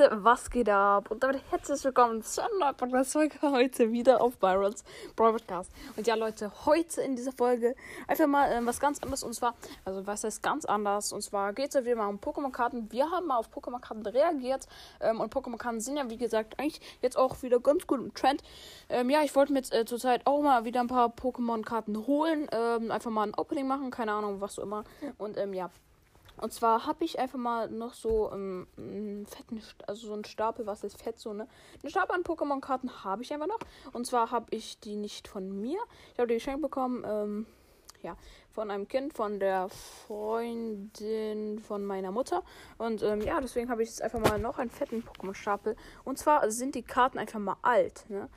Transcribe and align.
Leute, 0.00 0.24
was 0.24 0.50
geht 0.50 0.68
ab? 0.70 1.10
Und 1.10 1.22
damit 1.22 1.42
herzlich 1.50 1.84
willkommen 1.84 2.22
zu 2.22 2.40
einer 2.40 2.58
neuen 2.58 2.74
Podcast-Folge 2.74 3.42
heute 3.42 3.92
wieder 3.92 4.22
auf 4.22 4.38
Byrons 4.38 4.82
Brawl 5.14 5.32
Podcast. 5.32 5.70
Und 5.94 6.06
ja, 6.06 6.14
Leute, 6.14 6.50
heute 6.64 7.02
in 7.02 7.16
dieser 7.16 7.32
Folge 7.32 7.74
einfach 8.08 8.26
mal 8.26 8.50
ähm, 8.50 8.64
was 8.64 8.80
ganz 8.80 9.02
anderes. 9.02 9.22
Und 9.22 9.34
zwar, 9.34 9.54
also 9.84 10.06
was 10.06 10.24
heißt 10.24 10.42
ganz 10.42 10.64
anders? 10.64 11.12
Und 11.12 11.20
zwar 11.20 11.52
geht 11.52 11.68
es 11.68 11.74
ja 11.74 11.84
wieder 11.84 11.96
mal 11.96 12.06
um 12.06 12.18
Pokémon-Karten. 12.18 12.90
Wir 12.90 13.10
haben 13.10 13.26
mal 13.26 13.36
auf 13.36 13.50
Pokémon-Karten 13.50 14.06
reagiert. 14.06 14.66
Ähm, 15.00 15.20
und 15.20 15.34
Pokémon-Karten 15.34 15.80
sind 15.80 15.98
ja, 15.98 16.08
wie 16.08 16.16
gesagt, 16.16 16.58
eigentlich 16.58 16.80
jetzt 17.02 17.18
auch 17.18 17.42
wieder 17.42 17.60
ganz 17.60 17.86
gut 17.86 18.00
im 18.00 18.14
Trend. 18.14 18.42
Ähm, 18.88 19.10
ja, 19.10 19.22
ich 19.22 19.34
wollte 19.36 19.52
mir 19.52 19.58
jetzt 19.58 19.74
äh, 19.74 19.84
zurzeit 19.84 20.22
auch 20.24 20.40
mal 20.40 20.64
wieder 20.64 20.80
ein 20.80 20.88
paar 20.88 21.08
Pokémon-Karten 21.10 22.06
holen. 22.06 22.48
Ähm, 22.52 22.90
einfach 22.90 23.10
mal 23.10 23.24
ein 23.24 23.34
Opening 23.34 23.66
machen, 23.66 23.90
keine 23.90 24.12
Ahnung, 24.12 24.40
was 24.40 24.54
so 24.54 24.62
immer. 24.62 24.84
Und 25.18 25.36
ähm, 25.36 25.52
ja. 25.52 25.68
Und 26.40 26.52
zwar 26.52 26.86
habe 26.86 27.04
ich 27.04 27.18
einfach 27.18 27.38
mal 27.38 27.68
noch 27.68 27.94
so 27.94 28.30
ähm, 28.32 28.66
einen 28.78 29.26
fetten, 29.26 29.62
also 29.86 30.08
so 30.08 30.14
einen 30.14 30.24
Stapel, 30.24 30.66
was 30.66 30.84
ist 30.84 31.00
fett 31.00 31.18
so, 31.18 31.32
ne? 31.32 31.46
Eine 31.82 31.90
Stapel 31.90 32.14
an 32.14 32.22
Pokémon-Karten 32.22 33.04
habe 33.04 33.22
ich 33.22 33.32
einfach 33.32 33.46
noch. 33.46 33.60
Und 33.92 34.06
zwar 34.06 34.30
habe 34.30 34.46
ich 34.50 34.80
die 34.80 34.96
nicht 34.96 35.28
von 35.28 35.60
mir. 35.60 35.78
Ich 36.12 36.18
habe 36.18 36.28
die 36.28 36.34
geschenkt 36.34 36.62
bekommen, 36.62 37.04
ähm, 37.06 37.46
ja, 38.02 38.16
von 38.52 38.70
einem 38.70 38.88
Kind, 38.88 39.14
von 39.14 39.38
der 39.38 39.68
Freundin 39.68 41.60
von 41.60 41.84
meiner 41.84 42.10
Mutter. 42.10 42.42
Und 42.78 43.02
ähm, 43.02 43.20
ja, 43.22 43.40
deswegen 43.40 43.70
habe 43.70 43.82
ich 43.82 43.88
jetzt 43.88 44.02
einfach 44.02 44.18
mal 44.18 44.38
noch 44.38 44.58
einen 44.58 44.70
fetten 44.70 45.02
Pokémon-Stapel. 45.02 45.76
Und 46.04 46.18
zwar 46.18 46.50
sind 46.50 46.74
die 46.74 46.82
Karten 46.82 47.18
einfach 47.18 47.38
mal 47.38 47.56
alt. 47.62 48.04
Ne? 48.08 48.28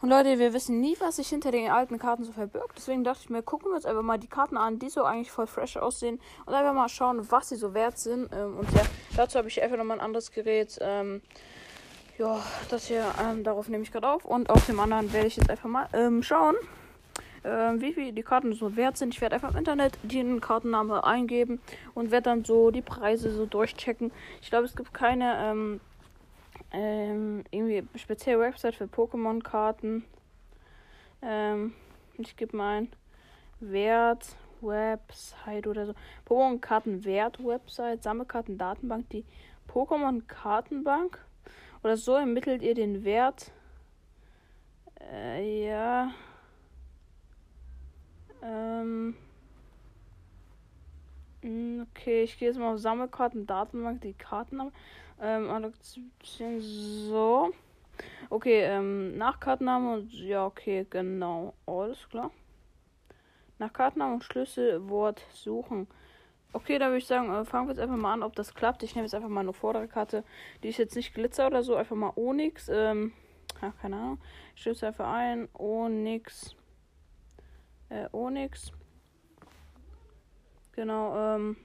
Und 0.00 0.08
Leute, 0.08 0.38
wir 0.38 0.52
wissen 0.52 0.80
nie, 0.80 0.96
was 0.98 1.16
sich 1.16 1.28
hinter 1.28 1.52
den 1.52 1.70
alten 1.70 1.98
Karten 1.98 2.24
so 2.24 2.32
verbirgt. 2.32 2.72
Deswegen 2.76 3.04
dachte 3.04 3.20
ich 3.22 3.30
mir, 3.30 3.42
gucken 3.42 3.70
wir 3.70 3.76
uns 3.76 3.86
einfach 3.86 4.02
mal 4.02 4.18
die 4.18 4.28
Karten 4.28 4.56
an, 4.56 4.78
die 4.78 4.90
so 4.90 5.04
eigentlich 5.04 5.30
voll 5.30 5.46
fresh 5.46 5.76
aussehen. 5.76 6.20
Und 6.46 6.54
einfach 6.54 6.74
mal 6.74 6.88
schauen, 6.88 7.30
was 7.30 7.50
sie 7.50 7.56
so 7.56 7.74
wert 7.74 7.98
sind. 7.98 8.30
Ähm, 8.32 8.58
und 8.58 8.70
ja, 8.72 8.82
dazu 9.16 9.38
habe 9.38 9.48
ich 9.48 9.62
einfach 9.62 9.76
nochmal 9.76 9.98
ein 9.98 10.04
anderes 10.04 10.32
Gerät. 10.32 10.78
Ähm, 10.80 11.22
ja, 12.18 12.40
das 12.68 12.86
hier, 12.86 13.04
ähm, 13.22 13.44
darauf 13.44 13.68
nehme 13.68 13.84
ich 13.84 13.92
gerade 13.92 14.08
auf. 14.08 14.24
Und 14.24 14.50
auf 14.50 14.66
dem 14.66 14.80
anderen 14.80 15.12
werde 15.12 15.28
ich 15.28 15.36
jetzt 15.36 15.50
einfach 15.50 15.68
mal 15.68 15.88
ähm, 15.92 16.22
schauen 16.22 16.56
äh, 17.42 17.80
wie 17.80 17.92
viel 17.92 18.12
die 18.12 18.22
Karten 18.22 18.52
so 18.52 18.76
wert 18.76 18.96
sind. 18.96 19.14
Ich 19.14 19.20
werde 19.20 19.34
einfach 19.36 19.52
im 19.52 19.58
Internet 19.58 19.98
den 20.02 20.40
Kartennamen 20.40 21.00
eingeben 21.00 21.60
und 21.94 22.10
werde 22.10 22.30
dann 22.30 22.44
so 22.44 22.70
die 22.70 22.82
Preise 22.82 23.30
so 23.30 23.46
durchchecken. 23.46 24.12
Ich 24.40 24.50
glaube, 24.50 24.66
es 24.66 24.76
gibt 24.76 24.94
keine 24.94 25.36
ähm, 25.38 25.80
ähm, 26.72 27.44
irgendwie 27.50 27.84
spezielle 27.98 28.40
Website 28.40 28.74
für 28.74 28.84
Pokémon-Karten. 28.84 30.04
Ähm, 31.22 31.74
ich 32.18 32.36
gebe 32.36 32.56
mal 32.56 32.82
ein 32.82 32.88
Wert 33.60 34.36
Website 34.60 35.66
oder 35.66 35.86
so. 35.86 35.94
Pokémon-Karten 36.26 37.04
Wert 37.04 37.44
Website, 37.44 38.02
Sammelkarten 38.02 38.58
Datenbank, 38.58 39.08
die 39.10 39.24
Pokémon-Kartenbank. 39.68 41.18
Oder 41.82 41.96
so 41.96 42.14
ermittelt 42.14 42.62
ihr 42.62 42.74
den 42.74 43.04
Wert. 43.04 43.50
Äh, 45.00 45.66
ja. 45.66 46.12
Ähm. 48.42 49.16
Hm, 51.42 51.86
okay, 51.90 52.22
ich 52.22 52.38
gehe 52.38 52.48
jetzt 52.48 52.58
mal 52.58 52.72
auf 52.72 52.80
Sammelkarten, 52.80 53.46
Datenbank, 53.46 54.00
die 54.00 54.14
Karten 54.14 54.60
haben. 54.60 54.72
Ähm, 55.20 55.50
so. 56.60 57.52
Okay, 58.30 58.62
ähm, 58.62 59.16
nach 59.18 59.40
Kartenname 59.40 59.94
und 59.94 60.12
ja, 60.12 60.46
okay, 60.46 60.86
genau. 60.88 61.54
Alles 61.66 62.08
klar. 62.08 62.30
Nach 63.58 63.72
Kartenname 63.72 64.14
und 64.14 64.24
Schlüsselwort 64.24 65.22
suchen. 65.32 65.86
Okay, 66.52 66.78
da 66.78 66.86
würde 66.86 66.98
ich 66.98 67.06
sagen, 67.06 67.32
äh, 67.32 67.44
fangen 67.44 67.66
wir 67.66 67.72
jetzt 67.72 67.80
einfach 67.80 67.96
mal 67.96 68.12
an, 68.12 68.22
ob 68.22 68.36
das 68.36 68.54
klappt. 68.54 68.82
Ich 68.82 68.94
nehme 68.94 69.06
jetzt 69.06 69.14
einfach 69.14 69.28
mal 69.28 69.40
eine 69.40 69.52
Vorderkarte. 69.52 70.24
Die 70.62 70.68
ist 70.68 70.78
jetzt 70.78 70.96
nicht 70.96 71.14
Glitzer 71.14 71.46
oder 71.46 71.62
so, 71.62 71.76
einfach 71.76 71.96
mal 71.96 72.12
Onyx. 72.16 72.68
Ähm, 72.68 73.12
ja, 73.60 73.72
keine 73.80 73.96
Ahnung. 73.96 74.18
Ich 74.54 74.84
einfach 74.84 75.12
ein. 75.12 75.48
Onyx 75.54 76.56
äh, 77.92 78.08
Onyx. 78.12 78.72
Genau, 80.72 81.36
ähm, 81.36 81.56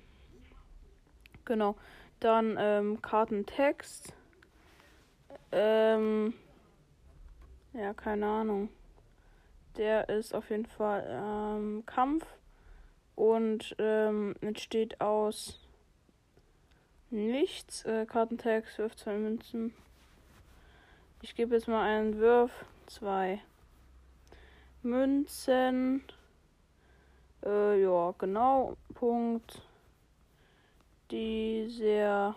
genau. 1.45 1.75
Dann 2.19 2.57
ähm, 2.59 3.01
Kartentext. 3.01 4.13
Ähm, 5.51 6.33
ja, 7.73 7.93
keine 7.93 8.25
Ahnung. 8.25 8.69
Der 9.77 10.09
ist 10.09 10.33
auf 10.33 10.49
jeden 10.49 10.65
Fall 10.65 11.05
ähm, 11.07 11.83
Kampf 11.85 12.25
und 13.15 13.75
ähm, 13.77 14.35
entsteht 14.41 14.99
aus 14.99 15.59
nichts. 17.11 17.85
Äh, 17.85 18.05
Kartentext, 18.05 18.77
wirf 18.79 18.95
zwei 18.95 19.15
Münzen. 19.15 19.73
Ich 21.21 21.35
gebe 21.35 21.55
jetzt 21.55 21.67
mal 21.67 21.83
einen 21.83 22.17
Wirf, 22.19 22.51
zwei 22.87 23.41
Münzen. 24.81 26.03
Äh, 27.47 27.81
ja, 27.81 28.13
genau. 28.17 28.75
Punkt. 28.93 29.61
Die 31.11 31.67
sehr. 31.69 32.35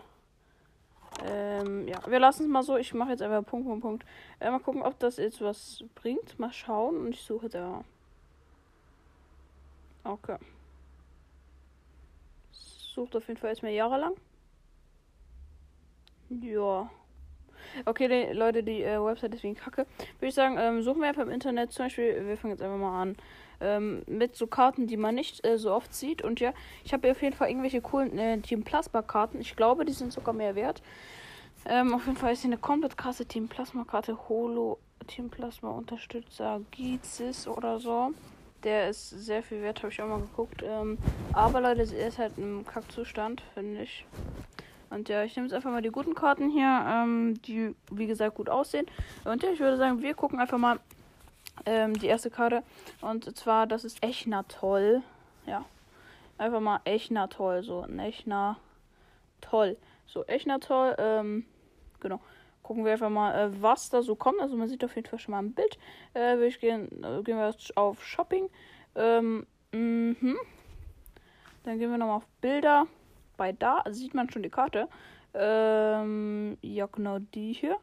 Ähm, 1.25 1.87
ja, 1.87 1.99
wir 2.07 2.19
lassen 2.19 2.43
es 2.43 2.49
mal 2.49 2.63
so. 2.63 2.77
Ich 2.77 2.93
mache 2.93 3.11
jetzt 3.11 3.21
einfach 3.21 3.45
Punkt, 3.45 3.67
Punkt, 3.67 3.81
Punkt. 3.81 4.05
Äh, 4.39 4.49
mal 4.49 4.59
gucken, 4.59 4.81
ob 4.81 4.97
das 4.99 5.17
jetzt 5.17 5.41
was 5.41 5.83
bringt. 5.95 6.39
Mal 6.39 6.53
schauen. 6.53 6.97
Und 6.97 7.09
ich 7.09 7.21
suche 7.21 7.49
da. 7.49 7.83
Okay. 10.03 10.37
Sucht 12.51 13.15
auf 13.15 13.27
jeden 13.27 13.39
Fall 13.39 13.49
erstmal 13.49 13.73
jahrelang. 13.73 14.13
Ja. 16.29 16.89
Okay, 17.85 18.07
die, 18.07 18.33
Leute, 18.33 18.63
die 18.63 18.83
äh, 18.83 19.03
Website 19.03 19.35
ist 19.35 19.43
wegen 19.43 19.55
kacke. 19.55 19.85
Würde 20.19 20.27
ich 20.27 20.33
sagen, 20.33 20.57
ähm, 20.57 20.81
suchen 20.81 21.01
wir 21.01 21.09
einfach 21.09 21.23
im 21.23 21.29
Internet. 21.29 21.73
Zum 21.73 21.85
Beispiel, 21.85 22.25
wir 22.25 22.37
fangen 22.37 22.53
jetzt 22.53 22.61
einfach 22.61 22.77
mal 22.77 23.01
an. 23.01 23.17
Ähm, 23.61 24.03
mit 24.07 24.35
so 24.35 24.47
Karten, 24.47 24.87
die 24.87 24.97
man 24.97 25.15
nicht 25.15 25.45
äh, 25.45 25.57
so 25.57 25.71
oft 25.71 25.93
sieht. 25.93 26.23
Und 26.23 26.39
ja, 26.39 26.53
ich 26.83 26.93
habe 26.93 27.11
auf 27.11 27.21
jeden 27.21 27.35
Fall 27.35 27.49
irgendwelche 27.49 27.81
coolen 27.81 28.17
äh, 28.17 28.39
Team 28.39 28.63
Plasma 28.63 29.01
Karten. 29.01 29.39
Ich 29.39 29.55
glaube, 29.55 29.85
die 29.85 29.93
sind 29.93 30.11
sogar 30.11 30.33
mehr 30.33 30.55
wert. 30.55 30.81
Ähm, 31.65 31.93
auf 31.93 32.05
jeden 32.05 32.17
Fall 32.17 32.33
ist 32.33 32.41
hier 32.41 32.49
eine 32.49 32.57
komplett 32.57 32.97
krasse 32.97 33.25
Team 33.25 33.47
Plasma 33.47 33.83
Karte. 33.83 34.17
Holo 34.29 34.79
Team 35.07 35.29
Plasma 35.29 35.69
Unterstützer 35.69 36.61
Gizis 36.71 37.47
oder 37.47 37.79
so. 37.79 38.13
Der 38.63 38.89
ist 38.89 39.09
sehr 39.09 39.41
viel 39.41 39.61
wert, 39.61 39.79
habe 39.79 39.91
ich 39.91 40.01
auch 40.01 40.07
mal 40.07 40.19
geguckt. 40.19 40.61
Ähm, 40.63 40.97
aber 41.33 41.61
Leute, 41.61 41.81
er 41.95 42.07
ist 42.07 42.19
halt 42.19 42.37
im 42.37 42.65
Kackzustand, 42.65 43.41
finde 43.53 43.83
ich. 43.83 44.05
Und 44.91 45.07
ja, 45.09 45.23
ich 45.23 45.35
nehme 45.35 45.47
jetzt 45.47 45.55
einfach 45.55 45.71
mal 45.71 45.81
die 45.81 45.89
guten 45.89 46.13
Karten 46.13 46.49
hier, 46.49 46.85
ähm, 46.87 47.41
die 47.43 47.73
wie 47.91 48.07
gesagt 48.07 48.35
gut 48.35 48.49
aussehen. 48.49 48.85
Und 49.23 49.41
ja, 49.41 49.51
ich 49.51 49.59
würde 49.59 49.77
sagen, 49.77 50.01
wir 50.01 50.13
gucken 50.13 50.39
einfach 50.39 50.57
mal 50.57 50.79
ähm, 51.65 51.93
die 51.97 52.07
erste 52.07 52.29
Karte. 52.29 52.63
Und 53.01 53.35
zwar, 53.37 53.67
das 53.67 53.83
ist 53.83 54.03
Echner 54.03 54.47
toll. 54.47 55.01
Ja. 55.45 55.65
Einfach 56.37 56.59
mal 56.59 56.79
Echner 56.85 57.29
toll. 57.29 57.63
So, 57.63 57.81
ein 57.81 57.99
Echner 57.99 58.57
toll. 59.41 59.77
So, 60.07 60.25
Echner 60.25 60.59
toll. 60.59 60.95
Ähm, 60.97 61.45
genau. 61.99 62.19
Gucken 62.63 62.85
wir 62.85 62.93
einfach 62.93 63.09
mal, 63.09 63.33
äh, 63.33 63.61
was 63.61 63.89
da 63.89 64.01
so 64.01 64.15
kommt. 64.15 64.39
Also 64.39 64.55
man 64.55 64.67
sieht 64.67 64.83
auf 64.83 64.95
jeden 64.95 65.07
Fall 65.07 65.19
schon 65.19 65.33
mal 65.33 65.39
ein 65.39 65.53
Bild. 65.53 65.77
Äh, 66.15 66.45
ich 66.45 66.59
gehen, 66.59 66.87
äh, 67.03 67.21
gehen 67.23 67.37
wir 67.37 67.49
jetzt 67.49 67.75
auf 67.75 68.03
Shopping. 68.05 68.49
Ähm, 68.95 69.45
mhm. 69.71 70.37
Dann 71.63 71.79
gehen 71.79 71.91
wir 71.91 71.97
nochmal 71.97 72.17
auf 72.17 72.27
Bilder 72.39 72.87
bei 73.41 73.53
da 73.53 73.83
sieht 73.89 74.13
man 74.13 74.29
schon 74.29 74.43
die 74.43 74.51
Karte. 74.51 74.87
Ähm, 75.33 76.59
ja, 76.61 76.85
genau 76.85 77.17
die 77.17 77.53
hier. 77.53 77.77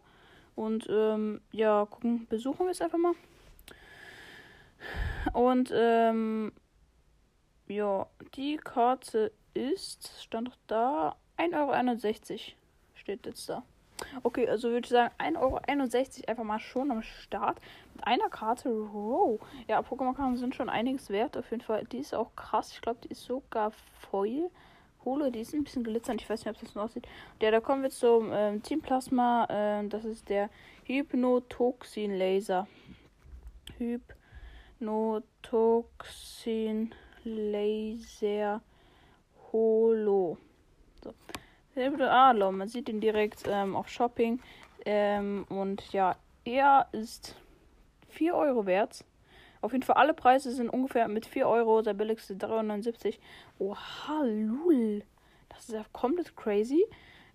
Und 0.55 0.87
ähm, 0.89 1.41
ja, 1.51 1.85
gucken, 1.85 2.29
besuchen 2.29 2.67
wir 2.67 2.71
es 2.71 2.81
einfach 2.81 2.99
mal. 2.99 3.15
Und 5.33 5.73
ähm, 5.75 6.53
ja, 7.69 8.07
die 8.35 8.57
Karte 8.57 9.33
ist, 9.55 10.23
stand 10.23 10.49
doch 10.49 10.57
da, 10.67 11.17
1,61 11.37 12.31
Euro 12.31 12.41
steht 12.95 13.27
jetzt 13.27 13.49
da. 13.49 13.63
Okay, 14.23 14.49
also 14.49 14.69
würde 14.69 14.87
ich 14.87 14.91
sagen, 14.91 15.13
1,61 15.19 15.39
Euro 15.39 15.61
einfach 16.29 16.45
mal 16.45 16.61
schon 16.61 16.91
am 16.91 17.03
Start. 17.03 17.61
Mit 17.95 18.07
einer 18.07 18.29
Karte. 18.29 18.71
Wow. 18.93 19.41
Ja, 19.67 19.81
Pokémon-Karten 19.81 20.37
sind 20.37 20.55
schon 20.55 20.69
einiges 20.69 21.11
wert. 21.11 21.37
Auf 21.37 21.51
jeden 21.51 21.63
Fall. 21.63 21.85
Die 21.87 21.99
ist 21.99 22.15
auch 22.15 22.35
krass. 22.37 22.73
Ich 22.73 22.81
glaube, 22.81 23.01
die 23.03 23.09
ist 23.09 23.25
sogar 23.25 23.73
Foil. 24.11 24.51
Holo, 25.05 25.31
die 25.31 25.41
ist 25.41 25.55
ein 25.55 25.65
bisschen 25.65 25.85
glitzernd. 25.85 26.21
Ich 26.21 26.31
weiß 26.31 26.45
nicht, 26.45 26.55
ob 26.55 26.61
das 26.61 26.73
so 26.73 26.81
aussieht. 26.81 27.09
Ja, 27.41 27.51
da 27.51 27.61
kommen 27.61 27.83
wir 27.83 27.91
zum 27.91 28.31
ähm, 28.33 28.63
Team 28.63 28.81
Plasma. 28.83 29.47
Ähm, 29.51 29.89
das 29.89 30.05
ist 30.05 30.29
der 30.29 30.49
Hypnotoxin 30.85 32.17
Laser. 32.17 32.67
Hypnotoxin 34.81 36.95
Laser 37.25 38.61
Holo. 39.53 40.39
So. 41.03 41.13
Ah, 42.01 42.33
man 42.33 42.69
sieht 42.69 42.89
ihn 42.89 43.01
direkt 43.01 43.43
ähm, 43.49 43.75
auf 43.77 43.89
Shopping. 43.89 44.41
Ähm, 44.85 45.47
und 45.49 45.93
ja, 45.93 46.17
er 46.45 46.89
ist 46.93 47.37
4 48.09 48.35
Euro 48.35 48.67
wert. 48.67 49.05
Auf 49.61 49.73
jeden 49.73 49.85
Fall 49.85 49.97
alle 49.97 50.15
Preise 50.15 50.53
sind 50.53 50.69
ungefähr 50.69 51.09
mit 51.09 51.27
4 51.27 51.49
Euro. 51.49 51.83
Der 51.83 51.95
billigste 51.95 52.35
3,79. 52.35 53.19
Oha, 53.59 54.23
lul. 54.25 55.03
Das 55.49 55.69
ist 55.69 55.75
ja 55.75 55.85
komplett 55.93 56.37
crazy. 56.37 56.85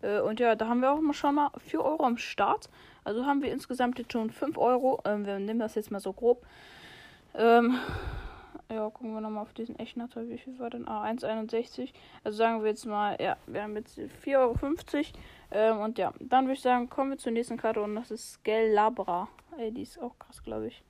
Äh, 0.02 0.22
und 0.22 0.40
ja, 0.40 0.56
da 0.56 0.68
haben 0.68 0.80
wir 0.82 0.94
auch 0.94 1.02
schon 1.14 1.36
mal 1.36 1.52
4 1.58 1.84
Euro 1.84 2.06
am 2.06 2.18
Start. 2.18 2.70
Also 3.04 3.26
haben 3.26 3.42
wir 3.42 3.52
insgesamt 3.52 4.00
jetzt 4.00 4.14
schon 4.14 4.30
5 4.30 4.58
Euro. 4.58 5.02
Ähm, 5.06 5.26
wir 5.26 5.40
nehmen 5.40 5.60
das 5.60 5.76
jetzt 5.76 5.92
mal 5.92 6.00
so 6.00 6.14
grob. 6.14 6.46
Ähm, 7.36 7.78
ja, 8.70 8.90
gucken 8.90 9.14
wir 9.14 9.22
nochmal 9.22 9.44
auf 9.44 9.54
diesen 9.54 9.78
Echtnatter. 9.78 10.28
Wie 10.28 10.38
viel 10.38 10.58
war 10.60 10.70
denn? 10.70 10.88
Ah, 10.88 11.04
1,61. 11.04 11.92
Also 12.24 12.38
sagen 12.38 12.62
wir 12.64 12.70
jetzt 12.70 12.86
mal, 12.86 13.18
ja, 13.22 13.38
wir 13.46 13.64
haben 13.64 13.76
jetzt 13.76 13.98
4,50 13.98 14.38
Euro. 14.38 14.56
Ähm, 15.52 15.80
und 15.80 15.98
ja, 15.98 16.14
dann 16.20 16.46
würde 16.46 16.54
ich 16.54 16.62
sagen, 16.62 16.90
kommen 16.90 17.12
wir 17.12 17.18
zur 17.18 17.32
nächsten 17.32 17.58
Karte 17.58 17.82
und 17.82 17.96
das 17.96 18.12
ist 18.12 18.34
Skelabra. 18.34 19.28
Ey, 19.58 19.72
die 19.72 19.84
ist 19.84 20.02
auch 20.02 20.18
krass, 20.18 20.44
glaube 20.44 20.68
ich. 20.68 20.84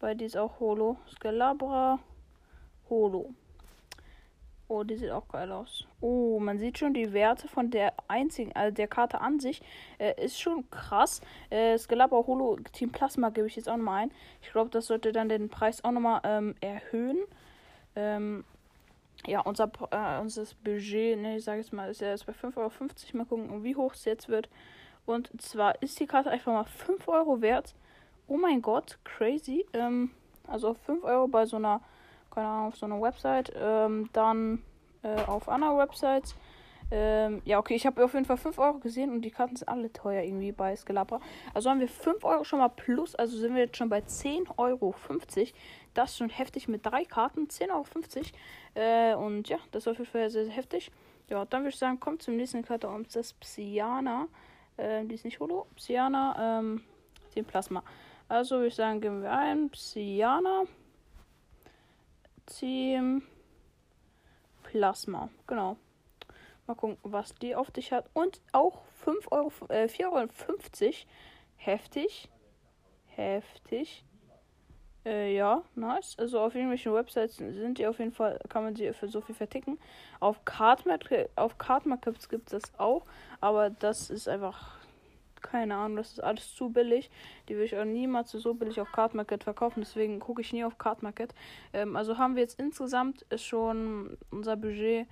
Weil 0.00 0.16
die 0.16 0.24
ist 0.24 0.36
auch 0.36 0.58
Holo. 0.60 0.96
Skelabra 1.08 1.98
Holo. 2.90 3.32
Oh, 4.74 4.82
die 4.82 4.96
sieht 4.96 5.12
auch 5.12 5.28
geil 5.28 5.52
aus. 5.52 5.86
Oh, 6.00 6.40
man 6.40 6.58
sieht 6.58 6.78
schon 6.78 6.94
die 6.94 7.12
Werte 7.12 7.46
von 7.46 7.70
der 7.70 7.92
einzigen, 8.08 8.50
also 8.56 8.74
der 8.74 8.88
Karte 8.88 9.20
an 9.20 9.38
sich. 9.38 9.62
Äh, 9.98 10.20
ist 10.20 10.40
schon 10.40 10.68
krass. 10.68 11.20
Äh, 11.48 11.78
Skelabra 11.78 12.26
Holo 12.26 12.58
Team 12.72 12.90
Plasma 12.90 13.28
gebe 13.28 13.46
ich 13.46 13.54
jetzt 13.54 13.68
auch 13.68 13.76
nochmal 13.76 14.02
ein. 14.02 14.10
Ich 14.42 14.50
glaube, 14.50 14.70
das 14.70 14.86
sollte 14.86 15.12
dann 15.12 15.28
den 15.28 15.48
Preis 15.48 15.84
auch 15.84 15.92
nochmal 15.92 16.22
ähm, 16.24 16.56
erhöhen. 16.60 17.18
Ähm, 17.94 18.44
ja, 19.28 19.42
unser, 19.42 19.70
äh, 19.92 20.20
unser 20.20 20.44
Budget, 20.64 21.20
ne, 21.20 21.36
ich 21.36 21.44
sage 21.44 21.60
jetzt 21.60 21.72
mal, 21.72 21.88
ist 21.88 22.00
ja 22.00 22.08
jetzt 22.08 22.26
bei 22.26 22.32
5,50 22.32 22.56
Euro. 22.56 22.72
Mal 23.12 23.26
gucken, 23.26 23.62
wie 23.62 23.76
hoch 23.76 23.94
es 23.94 24.04
jetzt 24.04 24.28
wird. 24.28 24.48
Und 25.06 25.30
zwar 25.40 25.80
ist 25.82 26.00
die 26.00 26.08
Karte 26.08 26.30
einfach 26.30 26.52
mal 26.52 26.64
5 26.64 27.06
Euro 27.06 27.40
wert. 27.40 27.76
Oh 28.26 28.38
mein 28.38 28.60
Gott, 28.60 28.98
crazy. 29.04 29.66
Ähm, 29.72 30.10
also 30.48 30.74
5 30.74 31.04
Euro 31.04 31.28
bei 31.28 31.46
so 31.46 31.58
einer, 31.58 31.80
keine 32.34 32.48
Ahnung, 32.48 32.68
auf 32.68 32.76
so 32.76 32.86
einer 32.86 33.00
Website. 33.00 33.52
Ähm, 33.56 34.10
dann 34.12 34.62
äh, 35.02 35.22
auf 35.26 35.48
anderen 35.48 35.78
Websites. 35.78 36.34
Ähm, 36.90 37.40
ja, 37.44 37.58
okay, 37.58 37.74
ich 37.74 37.86
habe 37.86 38.04
auf 38.04 38.12
jeden 38.14 38.26
Fall 38.26 38.36
5 38.36 38.58
Euro 38.58 38.78
gesehen 38.78 39.10
und 39.10 39.22
die 39.22 39.30
Karten 39.30 39.56
sind 39.56 39.68
alle 39.68 39.92
teuer 39.92 40.22
irgendwie 40.22 40.52
bei 40.52 40.76
Scalabra. 40.76 41.20
Also 41.54 41.70
haben 41.70 41.80
wir 41.80 41.88
5 41.88 42.24
Euro 42.24 42.44
schon 42.44 42.58
mal 42.58 42.68
plus, 42.68 43.14
also 43.14 43.36
sind 43.36 43.54
wir 43.54 43.62
jetzt 43.62 43.76
schon 43.76 43.88
bei 43.88 44.00
10,50 44.00 44.58
Euro. 44.58 44.94
Das 45.94 46.10
ist 46.10 46.18
schon 46.18 46.28
heftig 46.28 46.68
mit 46.68 46.84
drei 46.84 47.04
Karten, 47.04 47.46
10,50 47.46 47.70
Euro. 47.70 47.84
Äh, 48.74 49.14
und 49.14 49.48
ja, 49.48 49.58
das 49.70 49.84
ist 49.84 49.88
auf 49.88 49.98
jeden 49.98 50.10
Fall 50.10 50.28
sehr, 50.30 50.44
sehr 50.44 50.54
heftig. 50.54 50.90
Ja, 51.30 51.44
dann 51.46 51.62
würde 51.62 51.70
ich 51.70 51.78
sagen, 51.78 52.00
kommt 52.00 52.22
zum 52.22 52.36
nächsten 52.36 52.62
Karte 52.62 52.88
und 52.88 53.14
das 53.16 53.32
Psyana. 53.32 54.28
Äh, 54.76 55.04
die 55.06 55.14
ist 55.14 55.24
nicht 55.24 55.40
Holo. 55.40 55.66
Psyana, 55.76 56.58
ähm, 56.58 56.82
den 57.34 57.44
Plasma. 57.44 57.82
Also 58.28 58.56
würde 58.56 58.68
ich 58.68 58.74
sagen, 58.74 59.00
geben 59.00 59.22
wir 59.22 59.32
ein 59.32 59.70
Psyana. 59.70 60.64
Team 62.46 63.22
Plasma. 64.62 65.28
Genau. 65.46 65.76
Mal 66.66 66.74
gucken, 66.74 66.96
was 67.02 67.34
die 67.34 67.54
auf 67.54 67.70
dich 67.70 67.92
hat. 67.92 68.08
Und 68.14 68.40
auch 68.52 68.84
5 69.04 69.30
Euro, 69.30 69.52
äh, 69.68 69.88
4,50 69.88 70.04
Euro. 70.06 70.28
Heftig. 71.56 72.28
Heftig. 73.06 74.04
Äh, 75.04 75.36
ja, 75.36 75.62
nice. 75.74 76.16
Also 76.18 76.40
auf 76.40 76.54
irgendwelchen 76.54 76.94
Websites 76.94 77.36
sind 77.36 77.78
die 77.78 77.86
auf 77.86 77.98
jeden 77.98 78.12
Fall, 78.12 78.40
kann 78.48 78.64
man 78.64 78.74
sie 78.74 78.92
für 78.94 79.08
so 79.08 79.20
viel 79.20 79.34
verticken. 79.34 79.78
Auf 80.18 80.44
Cardmarket, 80.44 81.30
auf 81.36 81.58
Cardmarket 81.58 82.28
gibt 82.30 82.52
es 82.52 82.62
das 82.62 82.78
auch, 82.78 83.04
aber 83.40 83.68
das 83.68 84.08
ist 84.08 84.28
einfach, 84.28 84.78
keine 85.54 85.76
Ahnung, 85.76 85.98
das 85.98 86.10
ist 86.10 86.20
alles 86.20 86.52
zu 86.56 86.70
billig. 86.70 87.12
Die 87.48 87.56
will 87.56 87.62
ich 87.62 87.78
auch 87.78 87.84
niemals 87.84 88.32
so 88.32 88.54
billig 88.54 88.80
auf 88.80 88.90
Cardmarket 88.90 89.44
verkaufen, 89.44 89.82
deswegen 89.82 90.18
gucke 90.18 90.40
ich 90.40 90.52
nie 90.52 90.64
auf 90.64 90.78
Cardmarket. 90.78 91.32
Ähm, 91.72 91.94
also 91.94 92.18
haben 92.18 92.34
wir 92.34 92.42
jetzt 92.42 92.58
insgesamt 92.58 93.24
schon 93.36 94.18
unser 94.32 94.56
Budget 94.56 95.06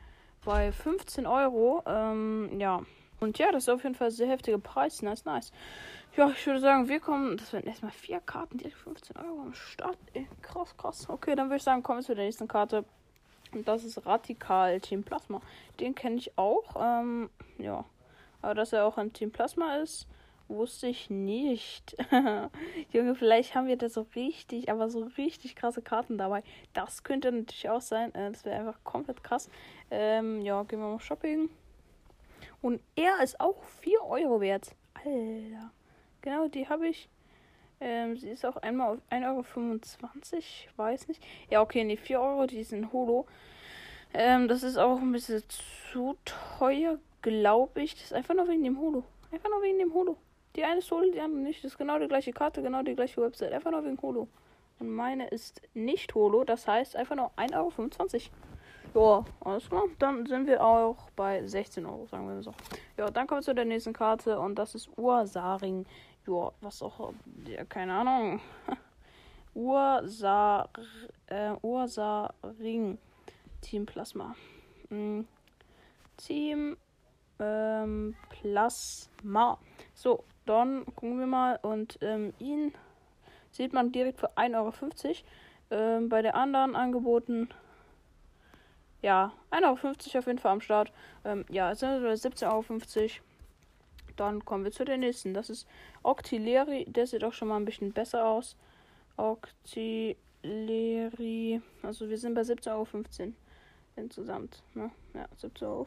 bei 0.45 0.73
15 0.73 1.29
Euro. 1.29 1.85
Ähm, 1.87 2.59
ja. 2.59 2.83
Und 3.21 3.39
ja, 3.39 3.53
das 3.53 3.65
ist 3.65 3.69
auf 3.69 3.85
jeden 3.85 3.95
Fall 3.95 4.11
sehr 4.11 4.27
heftiger 4.27 4.59
Preis. 4.59 5.01
Nice, 5.01 5.25
nice. 5.25 5.53
Ja, 6.17 6.29
ich 6.29 6.45
würde 6.45 6.59
sagen, 6.59 6.89
wir 6.89 6.99
kommen. 6.99 7.37
Das 7.37 7.53
werden 7.53 7.69
erstmal 7.69 7.93
vier 7.93 8.19
Karten, 8.19 8.59
die 8.59 8.69
15 8.69 9.19
Euro 9.19 9.43
am 9.43 9.55
Start. 9.55 9.97
Ey, 10.13 10.27
krass, 10.41 10.77
krass. 10.77 11.09
Okay, 11.09 11.37
dann 11.37 11.51
würde 11.51 11.59
ich 11.59 11.63
sagen, 11.63 11.85
kommen 11.85 12.01
wir 12.01 12.05
zu 12.05 12.17
der 12.17 12.25
nächsten 12.25 12.49
Karte. 12.49 12.85
Und 13.53 13.69
das 13.69 13.85
ist 13.85 14.05
Radikal 14.05 14.81
Team 14.81 15.05
Plasma. 15.05 15.41
Den 15.79 15.95
kenne 15.95 16.17
ich 16.17 16.37
auch. 16.37 16.75
Ähm, 16.81 17.31
ja. 17.59 17.85
Aber 18.41 18.55
dass 18.55 18.73
er 18.73 18.87
auch 18.87 18.99
ein 18.99 19.13
Team 19.13 19.31
Plasma 19.31 19.77
ist, 19.77 20.09
wusste 20.53 20.87
ich 20.87 21.11
nicht. 21.11 21.97
Junge, 22.93 23.15
vielleicht 23.15 23.55
haben 23.55 23.67
wir 23.67 23.77
da 23.77 23.89
so 23.89 24.07
richtig, 24.15 24.71
aber 24.71 24.89
so 24.89 25.09
richtig 25.17 25.57
krasse 25.57 25.83
Karten 25.83 26.19
dabei. 26.19 26.43
Das 26.73 27.03
könnte 27.03 27.33
natürlich 27.33 27.69
auch 27.69 27.81
sein. 27.81 28.15
Äh, 28.15 28.31
das 28.31 28.45
wäre 28.45 28.59
einfach 28.59 28.85
komplett 28.85 29.25
krass. 29.25 29.51
Ähm, 29.91 30.41
ja, 30.41 30.63
gehen 30.63 30.81
wir 30.81 30.89
mal 30.89 31.01
shopping. 31.01 31.51
Und 32.61 32.81
er 32.97 33.23
ist 33.23 33.41
auch 33.41 33.63
4 33.81 34.03
Euro 34.05 34.41
wert. 34.41 34.75
Alter. 34.95 35.73
Genau, 36.21 36.49
die 36.49 36.69
habe 36.69 36.89
ich. 36.89 37.09
Ähm, 37.81 38.17
sie 38.17 38.31
ist 38.31 38.47
auch 38.47 38.57
einmal 38.59 38.93
auf 38.93 39.01
1,25 39.11 40.35
Euro. 40.35 40.45
Weiß 40.77 41.09
nicht. 41.09 41.23
Ja, 41.51 41.61
okay, 41.63 41.83
nee, 41.83 41.97
4 41.97 42.21
Euro, 42.21 42.47
die 42.47 42.63
sind 42.63 42.93
Holo. 42.93 43.27
Ähm, 44.15 44.47
das 44.47 44.63
ist 44.63 44.77
auch 44.77 45.01
ein 45.01 45.11
bisschen 45.11 45.43
zu 45.93 46.17
teuer, 46.25 46.99
glaube 47.23 47.83
ich. 47.83 47.95
Das 47.95 48.05
ist 48.05 48.13
einfach 48.13 48.35
nur 48.35 48.49
wegen 48.49 48.63
dem 48.63 48.79
Holo. 48.79 49.05
Einfach 49.33 49.49
nur 49.49 49.63
wegen 49.63 49.79
dem 49.79 49.95
Holo. 49.95 50.17
Die 50.57 50.65
eine 50.65 50.79
ist 50.79 50.91
Holo, 50.91 51.11
die 51.11 51.21
andere 51.21 51.43
nicht. 51.43 51.65
Das 51.65 51.73
ist 51.73 51.79
genau 51.79 51.99
die 51.99 52.09
gleiche 52.09 52.33
Karte, 52.33 52.63
genau 52.63 52.83
die 52.83 52.95
gleiche 52.95 53.21
Website. 53.21 53.53
Einfach 53.53 53.71
nur 53.71 53.85
wegen 53.85 54.01
Holo. 54.03 54.29
Und 54.79 54.91
meine 54.91 55.29
ist 55.29 55.63
nicht 55.75 56.15
Holo. 56.15 56.45
Das 56.45 56.67
heißt 56.67 56.97
einfach 56.97 57.17
nur 57.17 57.31
1,25 57.37 58.31
Euro. 58.95 59.25
Ja, 59.25 59.25
alles 59.41 59.69
klar. 59.69 59.85
Dann 59.99 60.27
sind 60.27 60.47
wir 60.47 60.63
auch 60.63 61.11
bei 61.17 61.47
16 61.47 61.87
Euro, 61.87 62.07
sagen 62.07 62.29
wir 62.29 62.43
so. 62.43 62.53
Ja, 62.99 63.11
dann 63.11 63.27
kommen 63.27 63.41
wir 63.41 63.45
zu 63.45 63.55
der 63.55 63.65
nächsten 63.65 63.95
Karte 63.95 64.39
und 64.39 64.57
das 64.57 64.75
ist 64.75 64.91
Ursaring 64.99 65.87
ja, 66.27 66.53
was 66.61 66.83
auch, 66.83 67.13
ja, 67.47 67.65
keine 67.65 67.95
Ahnung. 67.95 68.41
Ursa, 69.55 70.69
äh, 71.27 71.53
Ursa 71.63 72.33
Ring. 72.61 72.99
Team 73.61 73.87
Plasma. 73.87 74.35
Mhm. 74.89 75.27
Team 76.17 76.77
ähm, 77.39 78.17
Plasma. 78.29 79.59
So, 79.95 80.25
dann 80.47 80.85
gucken 80.87 81.19
wir 81.19 81.27
mal. 81.27 81.59
Und 81.63 81.99
ähm, 82.01 82.33
ihn 82.39 82.73
sieht 83.51 83.73
man 83.73 83.93
direkt 83.93 84.21
für 84.21 84.37
1,50 84.37 84.55
Euro. 84.57 84.73
Ähm, 85.71 86.09
bei 86.09 86.23
der 86.23 86.35
anderen 86.35 86.77
angeboten. 86.77 87.49
Ja, 89.01 89.33
1,50 89.51 89.65
Euro 89.65 89.79
auf 90.19 90.27
jeden 90.27 90.39
Fall 90.39 90.53
am 90.53 90.61
Start. 90.61 90.93
Ähm, 91.25 91.45
ja, 91.49 91.73
es 91.73 91.81
sind 91.81 92.05
17,50 92.05 92.47
Euro. 92.47 92.65
Dann 94.17 94.45
kommen 94.45 94.65
wir 94.65 94.73
zu 94.73 94.85
der 94.85 94.99
nächsten. 94.99 95.33
Das 95.35 95.49
ist 95.51 95.67
Octileri. 96.03 96.85
Der 96.87 97.07
sieht 97.07 97.25
auch 97.25 97.33
schon 97.33 97.49
mal 97.49 97.57
ein 97.57 97.65
bisschen 97.65 97.93
besser 97.93 98.27
aus. 98.27 98.57
Octileri. 99.17 100.13
Also 101.83 102.09
wir 102.09 102.19
sind 102.19 102.35
bei 102.35 102.43
17,15 102.43 102.71
Euro 102.73 102.87
insgesamt. 103.97 104.63
Ne? 104.75 104.91
Ja, 105.15 105.27
17,50 105.41 105.63
Euro. 105.65 105.87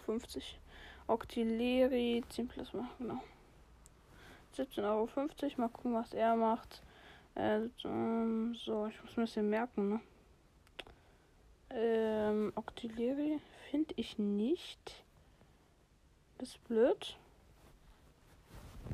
Octileri 1.07 2.24
10 2.29 2.47
Plasma, 2.47 2.89
genau. 2.97 3.21
17,50 4.57 4.83
Euro. 4.83 5.09
Mal 5.57 5.69
gucken, 5.69 5.93
was 5.93 6.13
er 6.13 6.35
macht. 6.35 6.81
Äh, 7.35 7.67
ähm, 7.83 8.55
so, 8.55 8.88
ich 8.88 9.01
muss 9.01 9.15
das 9.15 9.33
hier 9.33 9.43
merken, 9.43 9.89
ne? 9.89 10.00
Ähm, 11.69 12.53
Octileri 12.55 13.41
finde 13.69 13.93
ich 13.97 14.17
nicht. 14.17 15.03
Das 16.38 16.50
ist 16.50 16.63
blöd. 16.67 17.17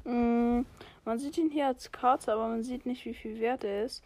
Mm, 0.03 0.61
man 1.05 1.19
sieht 1.19 1.37
ihn 1.37 1.49
hier 1.49 1.67
als 1.67 1.91
Karte, 1.91 2.33
aber 2.33 2.47
man 2.47 2.63
sieht 2.63 2.85
nicht, 2.85 3.05
wie 3.05 3.13
viel 3.13 3.39
wert 3.39 3.63
er 3.63 3.85
ist. 3.85 4.03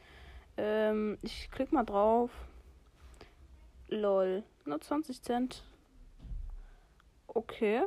Ähm, 0.58 1.18
ich 1.22 1.50
klicke 1.52 1.74
mal 1.74 1.86
drauf. 1.86 2.32
Lol. 3.88 4.44
Nur 4.66 4.82
20 4.82 5.22
Cent. 5.22 5.64
Okay. 7.28 7.84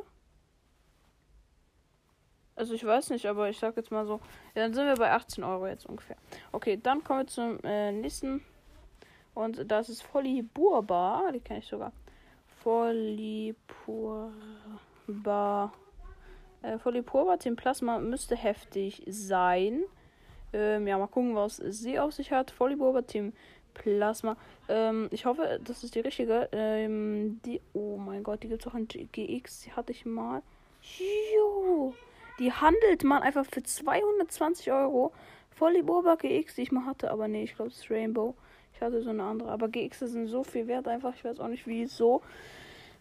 Also 2.59 2.73
ich 2.73 2.85
weiß 2.85 3.11
nicht, 3.11 3.25
aber 3.25 3.49
ich 3.49 3.57
sag 3.57 3.77
jetzt 3.77 3.89
mal 3.89 4.05
so. 4.05 4.19
Ja, 4.53 4.63
dann 4.63 4.73
sind 4.73 4.85
wir 4.85 4.95
bei 4.95 5.09
18 5.11 5.45
Euro 5.45 5.65
jetzt 5.67 5.85
ungefähr. 5.85 6.17
Okay, 6.51 6.77
dann 6.81 7.05
kommen 7.05 7.21
wir 7.21 7.27
zum 7.27 7.57
äh, 7.63 7.93
nächsten. 7.93 8.43
Und 9.33 9.71
das 9.71 9.87
ist 9.87 10.01
Foliburba. 10.01 11.31
Die 11.33 11.39
kenne 11.39 11.59
ich 11.59 11.67
sogar. 11.67 11.93
Foliburba. 12.61 14.33
Äh, 16.61 16.77
Folipurba 16.79 17.37
Team 17.37 17.55
Plasma 17.55 17.97
müsste 17.97 18.35
heftig 18.35 19.03
sein. 19.07 19.85
Ähm, 20.51 20.85
ja, 20.85 20.97
mal 20.97 21.07
gucken, 21.07 21.35
was 21.35 21.55
sie 21.55 21.97
auf 21.97 22.11
sich 22.11 22.33
hat. 22.33 22.51
Folipurba 22.51 23.03
Team 23.03 23.31
Plasma. 23.73 24.35
Ähm, 24.67 25.07
ich 25.11 25.25
hoffe, 25.25 25.61
das 25.63 25.85
ist 25.85 25.95
die 25.95 26.01
richtige. 26.01 26.49
Ähm, 26.51 27.39
die, 27.45 27.61
oh 27.71 27.95
mein 27.95 28.21
Gott, 28.21 28.43
die 28.43 28.49
gibt 28.49 28.65
es 28.65 28.67
auch 28.67 28.75
in 28.75 28.85
GX. 28.85 29.61
Die 29.61 29.71
hatte 29.71 29.93
ich 29.93 30.05
mal. 30.05 30.41
Jo, 30.81 31.93
die 32.39 32.51
handelt 32.51 33.03
man 33.03 33.21
einfach 33.21 33.45
für 33.45 33.61
220 33.61 34.71
Euro. 34.71 35.11
Folliburba 35.51 36.15
GX, 36.15 36.55
die 36.55 36.61
ich 36.61 36.71
mal 36.71 36.85
hatte, 36.85 37.11
aber 37.11 37.27
nee, 37.27 37.43
ich 37.43 37.55
glaube, 37.55 37.69
es 37.71 37.79
ist 37.79 37.91
Rainbow. 37.91 38.35
Ich 38.73 38.81
hatte 38.81 39.01
so 39.01 39.09
eine 39.09 39.23
andere. 39.23 39.51
Aber 39.51 39.67
GX 39.67 39.99
sind 39.99 40.27
so 40.27 40.43
viel 40.43 40.67
wert 40.67 40.87
einfach. 40.87 41.13
Ich 41.13 41.25
weiß 41.25 41.41
auch 41.41 41.49
nicht 41.49 41.67
wieso. 41.67 42.21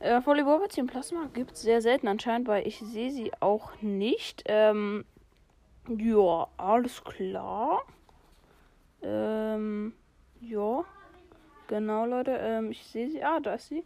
Äh, 0.01 0.21
Volleyball 0.25 0.67
Team 0.69 0.89
Plasma 0.89 1.29
gibt 1.35 1.53
es 1.53 1.63
sehr 1.63 1.81
selten 1.81 2.09
anscheinend, 2.09 2.49
weil 2.49 2.67
ich 2.67 2.79
sehe 2.81 3.11
sie 3.13 3.31
auch 3.41 3.81
nicht. 3.81 4.43
Ähm, 4.47 5.05
ja, 5.89 6.49
alles 6.57 7.05
klar. 7.05 7.83
Ähm, 9.03 9.93
ja. 10.41 10.85
Genau, 11.69 12.07
Leute. 12.07 12.39
Ähm, 12.41 12.73
ich 12.73 12.83
sehe 12.85 13.09
sie. 13.09 13.23
Ah, 13.23 13.39
da 13.39 13.55
ist 13.55 13.69
sie. 13.69 13.85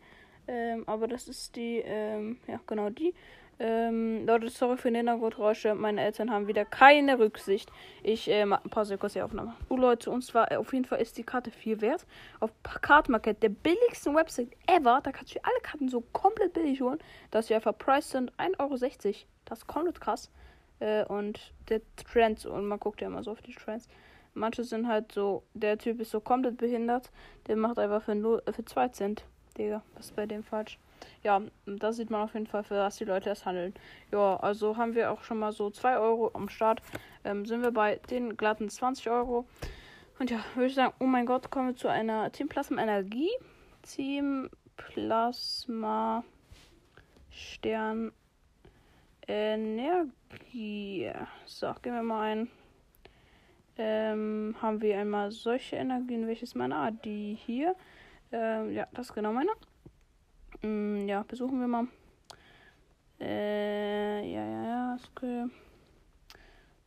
Ähm, 0.49 0.85
aber 0.87 1.09
das 1.09 1.29
ist 1.29 1.57
die, 1.57 1.83
ähm, 1.85 2.39
ja, 2.47 2.59
genau 2.67 2.91
die. 2.91 3.15
Ähm, 3.64 4.26
Leute, 4.26 4.50
sorry 4.50 4.76
für 4.76 4.88
den 4.88 4.97
Hintergrundgeräusche. 4.97 5.76
Meine 5.76 6.02
Eltern 6.02 6.33
haben 6.33 6.49
wieder 6.49 6.64
keine 6.64 7.21
Rücksicht. 7.21 7.71
Ich 8.02 8.28
äh, 8.28 8.45
pause 8.45 8.99
kurz 8.99 9.12
die 9.12 9.23
Aufnahme. 9.23 9.54
Oh 9.69 9.76
Leute, 9.76 10.11
und 10.11 10.23
zwar 10.23 10.50
äh, 10.50 10.57
auf 10.57 10.73
jeden 10.73 10.85
Fall 10.85 11.00
ist 11.00 11.16
die 11.16 11.23
Karte 11.23 11.52
viel 11.52 11.81
wert. 11.81 12.04
Auf 12.40 12.50
Kartmarket, 12.64 13.40
der 13.40 13.50
billigsten 13.50 14.16
Website 14.16 14.49
ever. 14.66 15.00
Da 15.04 15.12
kannst 15.12 15.37
du 15.37 15.45
alle 15.45 15.61
Karten 15.62 15.88
so 15.88 16.00
komplett 16.12 16.54
billig 16.54 16.81
holen, 16.81 16.99
dass 17.31 17.47
sie 17.47 17.54
einfach 17.54 17.78
Preis 17.78 18.11
sind 18.11 18.33
1,60 18.33 18.59
Euro. 18.59 19.16
Das 19.45 19.59
ist 19.61 19.66
komplett 19.69 20.00
krass. 20.00 20.28
Äh, 20.81 21.04
und 21.04 21.52
der 21.69 21.83
Trends, 21.95 22.45
und 22.45 22.66
man 22.66 22.81
guckt 22.81 23.00
ja 23.00 23.07
immer 23.07 23.23
so 23.23 23.31
auf 23.31 23.42
die 23.42 23.54
Trends. 23.54 23.87
Manche 24.35 24.64
sind 24.64 24.88
halt 24.88 25.12
so, 25.12 25.45
der 25.54 25.78
Typ 25.78 26.00
ist 26.00 26.11
so 26.11 26.21
komplett 26.21 26.57
behindert. 26.57 27.12
Der 27.47 27.54
macht 27.54 27.78
einfach 27.78 28.02
für, 28.02 28.16
0, 28.16 28.42
für 28.50 28.64
2 28.64 28.88
Cent. 28.88 29.25
Digga, 29.57 29.85
was 29.95 30.07
ist 30.07 30.16
bei 30.16 30.26
dem 30.26 30.42
falsch? 30.42 30.81
Ja, 31.23 31.41
da 31.67 31.93
sieht 31.93 32.11
man 32.11 32.23
auf 32.23 32.35
jeden 32.35 32.47
Fall, 32.47 32.65
für 32.65 32.77
was 32.77 32.97
die 32.97 33.05
Leute 33.05 33.31
es 33.31 33.47
handeln. 33.47 33.75
Ja, 34.11 34.37
also 34.37 34.77
haben 34.77 34.95
wir 34.95 35.11
auch 35.11 35.23
schon 35.23 35.39
mal 35.39 35.53
so 35.53 35.71
2 35.71 35.99
Euro 35.99 36.31
am 36.35 36.49
Start. 36.49 36.83
Ähm, 37.25 37.47
sind 37.47 37.63
wir 37.63 37.71
bei 37.71 37.97
den 38.11 38.37
glatten 38.37 38.69
20 38.69 39.09
Euro. 39.11 39.47
Und 40.19 40.31
ja, 40.31 40.39
würde 40.55 40.67
ich 40.67 40.75
sagen, 40.75 40.95
oh 41.01 41.07
mein 41.07 41.27
Gott, 41.27 41.51
kommen 41.51 41.69
wir 41.69 41.77
zu 41.77 41.89
einer 41.89 42.31
Team 42.33 42.49
Plasma 42.49 42.83
Energie. 42.83 43.31
Team 43.83 44.51
Plasma 44.77 46.25
Stern 47.31 48.13
Energie. 49.27 51.11
So, 51.47 51.73
gehen 51.83 51.95
wir 51.95 52.03
mal 52.03 52.21
ein. 52.23 52.51
Ähm, 53.79 54.55
haben 54.61 54.81
wir 54.83 54.99
einmal 54.99 55.31
solche 55.31 55.77
Energien. 55.77 56.27
Welches 56.27 56.55
meine? 56.55 56.77
Ah, 56.77 56.91
die 56.91 57.35
hier. 57.35 57.75
Ähm, 58.31 58.73
ja, 58.73 58.87
das 58.93 59.09
ist 59.09 59.15
genau 59.15 59.33
meine. 59.33 59.51
Mm, 60.62 61.09
ja, 61.09 61.23
besuchen 61.23 61.61
wir 61.61 61.69
mal. 61.69 61.87
Äh, 63.21 64.26
ja, 64.31 64.45
ja, 64.45 64.64
ja, 64.64 64.95
ist 64.95 65.11
okay. 65.11 65.47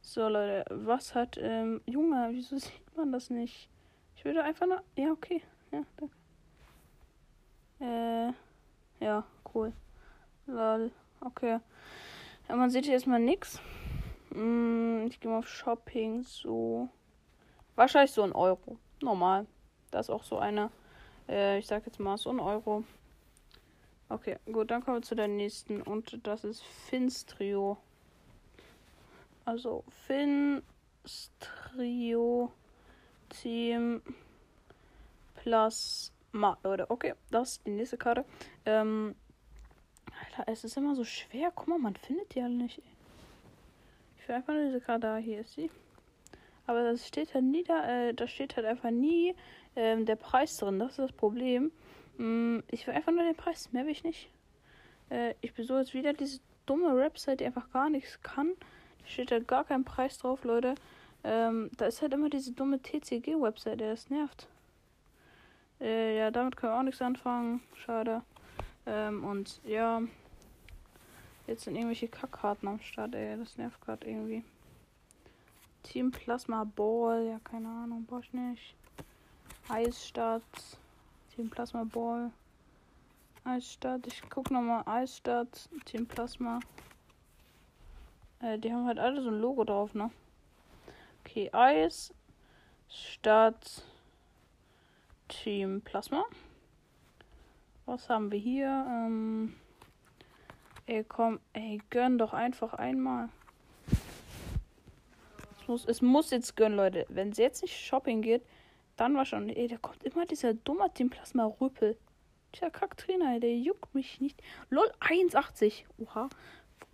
So, 0.01 0.27
Leute, 0.27 0.65
was 0.69 1.15
hat, 1.15 1.37
ähm, 1.41 1.81
Junge, 1.85 2.29
wieso 2.31 2.57
sieht 2.57 2.95
man 2.95 3.11
das 3.11 3.29
nicht? 3.29 3.69
Ich 4.15 4.25
würde 4.25 4.43
einfach 4.43 4.67
nur, 4.67 4.81
ja, 4.95 5.11
okay, 5.11 5.41
ja, 5.71 5.81
danke. 5.97 6.15
Äh, 7.79 8.33
ja, 9.03 9.25
cool. 9.53 9.73
Lol, 10.47 10.91
okay. 11.21 11.59
Ja, 12.47 12.55
man 12.55 12.69
sieht 12.69 12.85
hier 12.85 12.93
erstmal 12.93 13.19
nichts. 13.19 13.59
Mm, 14.29 15.05
ich 15.07 15.19
gehe 15.19 15.31
mal 15.31 15.39
auf 15.39 15.47
Shopping, 15.47 16.23
so. 16.23 16.89
Wahrscheinlich 17.75 18.11
so 18.11 18.23
ein 18.23 18.31
Euro. 18.31 18.77
Normal. 19.01 19.47
Da 19.91 19.99
ist 19.99 20.09
auch 20.09 20.23
so 20.23 20.37
eine 20.39 20.71
äh, 21.27 21.59
ich 21.59 21.67
sag 21.67 21.85
jetzt 21.85 21.99
mal 21.99 22.17
so 22.17 22.29
ein 22.29 22.39
Euro. 22.39 22.83
Okay, 24.07 24.37
gut, 24.45 24.69
dann 24.69 24.83
kommen 24.83 24.97
wir 24.97 25.01
zu 25.01 25.15
der 25.15 25.27
nächsten 25.27 25.81
und 25.81 26.19
das 26.27 26.43
ist 26.43 26.63
Finstrio. 26.63 27.77
Also 29.45 29.83
Finstrio 30.07 32.51
Team 33.29 34.01
Plasma, 35.35 36.57
Leute. 36.63 36.89
Okay, 36.89 37.13
das 37.31 37.51
ist 37.51 37.65
die 37.65 37.71
nächste 37.71 37.97
Karte. 37.97 38.25
Ähm, 38.65 39.15
Alter, 40.23 40.51
es 40.51 40.63
ist 40.63 40.77
immer 40.77 40.95
so 40.95 41.03
schwer. 41.03 41.51
Guck 41.53 41.67
mal, 41.67 41.79
man 41.79 41.95
findet 41.95 42.33
die 42.33 42.41
alle 42.41 42.55
nicht. 42.55 42.81
Ich 44.17 44.27
will 44.27 44.35
einfach 44.35 44.53
nur 44.53 44.65
diese 44.65 44.81
Karte 44.81 45.01
da. 45.01 45.17
Hier 45.17 45.41
ist 45.41 45.53
sie. 45.53 45.69
Aber 46.67 46.83
das 46.83 47.07
steht 47.07 47.33
halt 47.33 47.43
nie 47.43 47.63
da. 47.63 47.87
Äh, 47.87 48.13
da 48.13 48.27
steht 48.27 48.55
halt 48.55 48.65
einfach 48.65 48.89
nie 48.89 49.35
ähm, 49.75 50.05
der 50.05 50.15
Preis 50.15 50.57
drin. 50.57 50.79
Das 50.79 50.91
ist 50.91 50.99
das 50.99 51.11
Problem. 51.11 51.71
Mm, 52.17 52.59
ich 52.71 52.87
will 52.87 52.93
einfach 52.93 53.11
nur 53.11 53.23
den 53.23 53.35
Preis, 53.35 53.71
mehr 53.71 53.85
will 53.85 53.91
ich 53.91 54.03
nicht. 54.03 54.29
Äh, 55.09 55.33
ich 55.41 55.53
besuche 55.53 55.79
jetzt 55.79 55.93
wieder 55.93 56.13
diese 56.13 56.39
dumme 56.65 56.95
Website, 56.95 57.39
die 57.39 57.45
einfach 57.45 57.71
gar 57.71 57.89
nichts 57.89 58.21
kann. 58.21 58.51
Da 58.99 59.07
steht 59.07 59.31
halt 59.31 59.47
gar 59.47 59.63
kein 59.63 59.83
Preis 59.83 60.17
drauf, 60.17 60.43
Leute. 60.43 60.75
Ähm, 61.23 61.71
da 61.77 61.85
ist 61.85 62.01
halt 62.01 62.13
immer 62.13 62.29
diese 62.29 62.51
dumme 62.51 62.81
TCG-Website, 62.81 63.79
der 63.79 63.91
das 63.91 64.09
nervt. 64.09 64.47
Äh, 65.81 66.17
ja, 66.17 66.31
damit 66.31 66.55
können 66.55 66.73
wir 66.73 66.79
auch 66.79 66.83
nichts 66.83 67.01
anfangen. 67.01 67.61
Schade. 67.75 68.21
Ähm, 68.85 69.23
und 69.23 69.59
ja. 69.65 70.01
Jetzt 71.47 71.65
sind 71.65 71.75
irgendwelche 71.75 72.07
Kackkarten 72.07 72.67
am 72.67 72.79
Start, 72.79 73.13
ey. 73.13 73.37
Das 73.37 73.57
nervt 73.57 73.81
gerade 73.81 74.07
irgendwie. 74.07 74.43
Team 75.83 76.11
Plasma 76.11 76.63
Ball, 76.63 77.27
ja, 77.27 77.39
keine 77.43 77.67
Ahnung, 77.67 78.05
brauch 78.05 78.21
ich 78.21 78.33
nicht. 78.33 78.75
Eisstadt. 79.69 80.41
Team 81.35 81.49
Plasma 81.49 81.83
Ball. 81.83 82.31
Eisstadt. 83.43 84.07
Ich 84.07 84.21
guck 84.29 84.51
nochmal. 84.51 84.83
Eisstadt. 84.85 85.69
Team 85.83 86.07
Plasma. 86.07 86.61
Äh, 88.39 88.57
die 88.57 88.71
haben 88.71 88.87
halt 88.87 88.99
alle 88.99 89.21
so 89.21 89.29
ein 89.29 89.39
Logo 89.41 89.65
drauf, 89.65 89.93
ne? 89.93 90.11
Okay, 91.21 91.49
Eis. 91.51 92.13
Stadt. 92.87 93.83
Team 95.27 95.81
Plasma. 95.81 96.23
Was 97.85 98.07
haben 98.07 98.31
wir 98.31 98.39
hier? 98.39 98.85
Ähm, 98.87 99.55
ey, 100.85 101.03
komm, 101.03 101.39
ey, 101.51 101.81
gönn 101.89 102.17
doch 102.17 102.33
einfach 102.33 102.73
einmal. 102.75 103.27
Es 105.59 105.67
muss, 105.67 105.85
es 105.85 106.01
muss 106.01 106.31
jetzt 106.31 106.55
gönnen, 106.55 106.77
Leute. 106.77 107.05
Wenn 107.09 107.29
es 107.29 107.37
jetzt 107.37 107.61
nicht 107.61 107.75
Shopping 107.75 108.21
geht, 108.21 108.43
dann 108.97 109.15
war 109.15 109.25
schon, 109.25 109.49
ey, 109.49 109.67
da 109.67 109.77
kommt 109.77 110.03
immer 110.03 110.25
dieser 110.25 110.53
dumme 110.53 110.91
Team 110.93 111.09
Plasma 111.09 111.45
Rüppel. 111.45 111.97
Tja, 112.53 112.69
Kacktrainer, 112.69 113.39
der 113.39 113.57
juckt 113.57 113.93
mich 113.93 114.21
nicht. 114.21 114.41
Lol, 114.69 114.89
1,80. 115.01 115.83
Oha. 115.97 116.29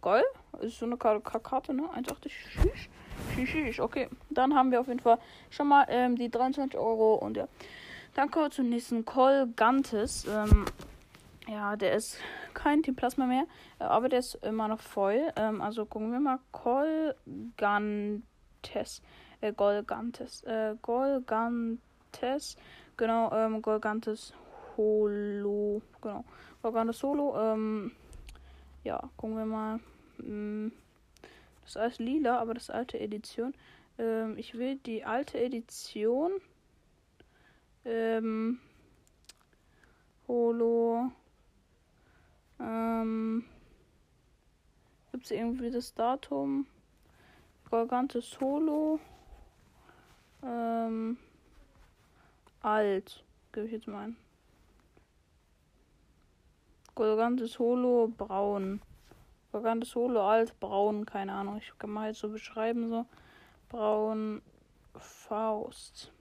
Geil. 0.01 0.23
Das 0.53 0.63
ist 0.63 0.79
so 0.79 0.87
eine 0.87 0.97
Karte, 0.97 1.73
ne? 1.73 1.83
1,80. 1.83 2.29
Schieß. 2.29 2.89
Schieß, 3.47 3.79
Okay. 3.79 4.09
Dann 4.31 4.55
haben 4.55 4.71
wir 4.71 4.81
auf 4.81 4.87
jeden 4.87 4.99
Fall 4.99 5.19
schon 5.51 5.67
mal 5.67 5.85
ähm, 5.89 6.15
die 6.15 6.31
23 6.31 6.79
Euro 6.79 7.13
und 7.15 7.37
ja. 7.37 7.47
Dann 8.15 8.31
kommen 8.31 8.45
wir 8.45 8.51
zum 8.51 8.69
nächsten 8.69 9.05
Colgantes. 9.05 10.25
Ähm, 10.25 10.65
ja, 11.47 11.75
der 11.75 11.93
ist 11.93 12.17
kein 12.55 12.81
Team 12.81 12.95
Plasma 12.95 13.25
mehr, 13.27 13.45
aber 13.77 14.09
der 14.09 14.19
ist 14.19 14.35
immer 14.43 14.67
noch 14.67 14.81
voll. 14.81 15.31
Ähm, 15.35 15.61
also 15.61 15.85
gucken 15.85 16.11
wir 16.11 16.19
mal. 16.19 16.39
Colgantes. 16.51 18.23
Äh, 19.41 19.53
Golgantes. 19.53 20.43
Äh, 20.43 20.75
Golgantes. 20.81 21.90
Golgantes. 22.11 22.57
Genau, 22.97 23.31
ähm, 23.33 23.61
Golgantes 23.61 24.33
Holo. 24.77 25.81
Genau. 26.01 26.25
Golgantes 26.61 26.99
Solo. 26.99 27.35
Ähm, 27.37 27.91
ja, 28.83 29.01
gucken 29.17 29.37
wir 29.37 29.45
mal. 29.45 29.79
Hm, 30.17 30.71
das 31.63 31.77
alles 31.77 31.99
lila, 31.99 32.39
aber 32.39 32.53
das 32.53 32.69
alte 32.69 32.99
Edition. 32.99 33.53
Ähm, 33.97 34.37
ich 34.37 34.57
will 34.57 34.75
die 34.77 35.03
alte 35.03 35.39
Edition. 35.39 36.31
Ähm, 37.85 38.59
Holo. 40.27 41.11
Ähm, 42.59 43.45
Gibt 45.11 45.25
es 45.25 45.31
irgendwie 45.31 45.71
das 45.71 45.93
Datum? 45.93 46.67
Golgantes 47.69 48.39
Holo. 48.39 48.99
Ähm, 50.43 51.17
alt. 52.61 53.23
Gebe 53.51 53.65
ich 53.65 53.71
jetzt 53.71 53.87
mal 53.87 54.07
ein. 54.07 54.17
Golgantes 56.95 57.59
Holo 57.59 58.07
braun. 58.17 58.81
Golgantes 59.51 59.95
Holo 59.95 60.21
alt 60.21 60.59
braun, 60.59 61.05
keine 61.05 61.33
Ahnung. 61.33 61.57
Ich 61.57 61.77
kann 61.77 61.89
mal 61.89 62.07
jetzt 62.07 62.19
so 62.19 62.29
beschreiben 62.29 62.89
so. 62.89 63.05
Braun 63.69 64.41
Faust. 64.97 66.11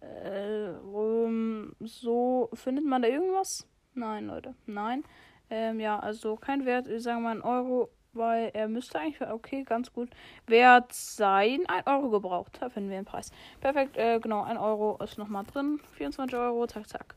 Äh, 0.00 0.70
um, 0.92 1.74
so 1.80 2.50
findet 2.54 2.84
man 2.84 3.02
da 3.02 3.08
irgendwas? 3.08 3.66
Nein, 3.94 4.26
Leute. 4.26 4.54
Nein. 4.66 5.04
Ähm, 5.50 5.80
ja, 5.80 5.98
also 5.98 6.36
kein 6.36 6.64
Wert. 6.66 6.88
Ich 6.88 7.02
sage 7.02 7.20
mal 7.20 7.36
ein 7.36 7.42
Euro 7.42 7.90
weil 8.18 8.50
er 8.52 8.68
müsste 8.68 8.98
eigentlich, 8.98 9.20
okay, 9.20 9.62
ganz 9.62 9.92
gut 9.92 10.10
wert 10.46 10.92
sein. 10.92 11.60
1 11.66 11.86
Euro 11.86 12.10
gebraucht. 12.10 12.58
Da 12.60 12.68
finden 12.68 12.90
wir 12.90 12.98
den 12.98 13.04
Preis. 13.04 13.30
Perfekt, 13.60 13.96
äh, 13.96 14.18
genau, 14.20 14.42
1 14.42 14.60
Euro 14.60 14.98
ist 15.02 15.16
nochmal 15.16 15.44
drin. 15.44 15.80
24 15.96 16.36
Euro, 16.38 16.66
zack, 16.66 16.88
zack. 16.88 17.14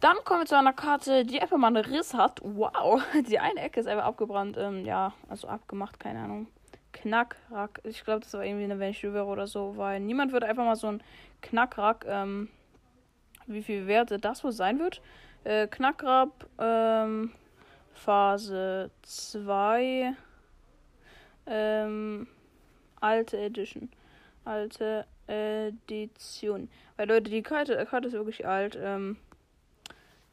Dann 0.00 0.16
kommen 0.24 0.42
wir 0.42 0.46
zu 0.46 0.56
einer 0.56 0.72
Karte, 0.72 1.24
die 1.24 1.40
einfach 1.40 1.56
mal 1.56 1.68
einen 1.68 1.84
Riss 1.84 2.14
hat. 2.14 2.40
Wow, 2.44 3.02
die 3.28 3.38
eine 3.38 3.60
Ecke 3.60 3.80
ist 3.80 3.86
einfach 3.86 4.04
abgebrannt. 4.04 4.56
Ähm, 4.58 4.84
ja, 4.84 5.12
also 5.28 5.48
abgemacht, 5.48 5.98
keine 5.98 6.20
Ahnung. 6.20 6.46
Knackrack. 6.92 7.80
Ich 7.84 8.04
glaube, 8.04 8.20
das 8.20 8.32
war 8.34 8.44
irgendwie 8.44 8.64
eine 8.64 8.78
Venture 8.78 9.26
oder 9.26 9.46
so, 9.46 9.76
weil 9.76 10.00
niemand 10.00 10.32
würde 10.32 10.46
einfach 10.46 10.64
mal 10.64 10.76
so 10.76 10.88
ein 10.88 11.02
Knackrack, 11.42 12.04
ähm, 12.08 12.48
wie 13.46 13.62
viel 13.62 13.86
Werte 13.86 14.18
das 14.18 14.44
wohl 14.44 14.52
sein 14.52 14.78
wird. 14.78 15.00
Äh, 15.44 15.66
Knackrab, 15.66 16.46
ähm, 16.58 17.32
Phase 17.98 18.90
2, 19.02 20.14
ähm, 21.46 22.28
alte 23.00 23.36
Edition. 23.38 23.90
Alte 24.44 25.06
Edition. 25.26 26.70
Weil 26.96 27.08
Leute, 27.08 27.30
die 27.30 27.42
Karte, 27.42 27.84
Karte 27.86 28.08
ist 28.08 28.14
wirklich 28.14 28.46
alt. 28.46 28.78
Ähm, 28.80 29.16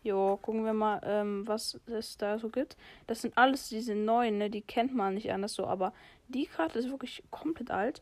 jo, 0.04 0.38
gucken 0.42 0.64
wir 0.64 0.74
mal, 0.74 1.02
ähm, 1.04 1.48
was 1.48 1.80
es 1.88 2.18
da 2.18 2.38
so 2.38 2.50
gibt. 2.50 2.78
Das 3.08 3.22
sind 3.22 3.38
alles 3.38 3.70
diese 3.70 3.96
neuen, 3.96 4.38
ne? 4.38 4.50
Die 4.50 4.62
kennt 4.62 4.94
man 4.94 5.16
nicht 5.16 5.32
anders 5.32 5.56
so, 5.56 5.66
aber 5.66 5.92
die 6.28 6.46
Karte 6.46 6.80
ist 6.80 6.90
wirklich 6.90 7.24
komplett 7.32 7.72
alt. 7.72 8.02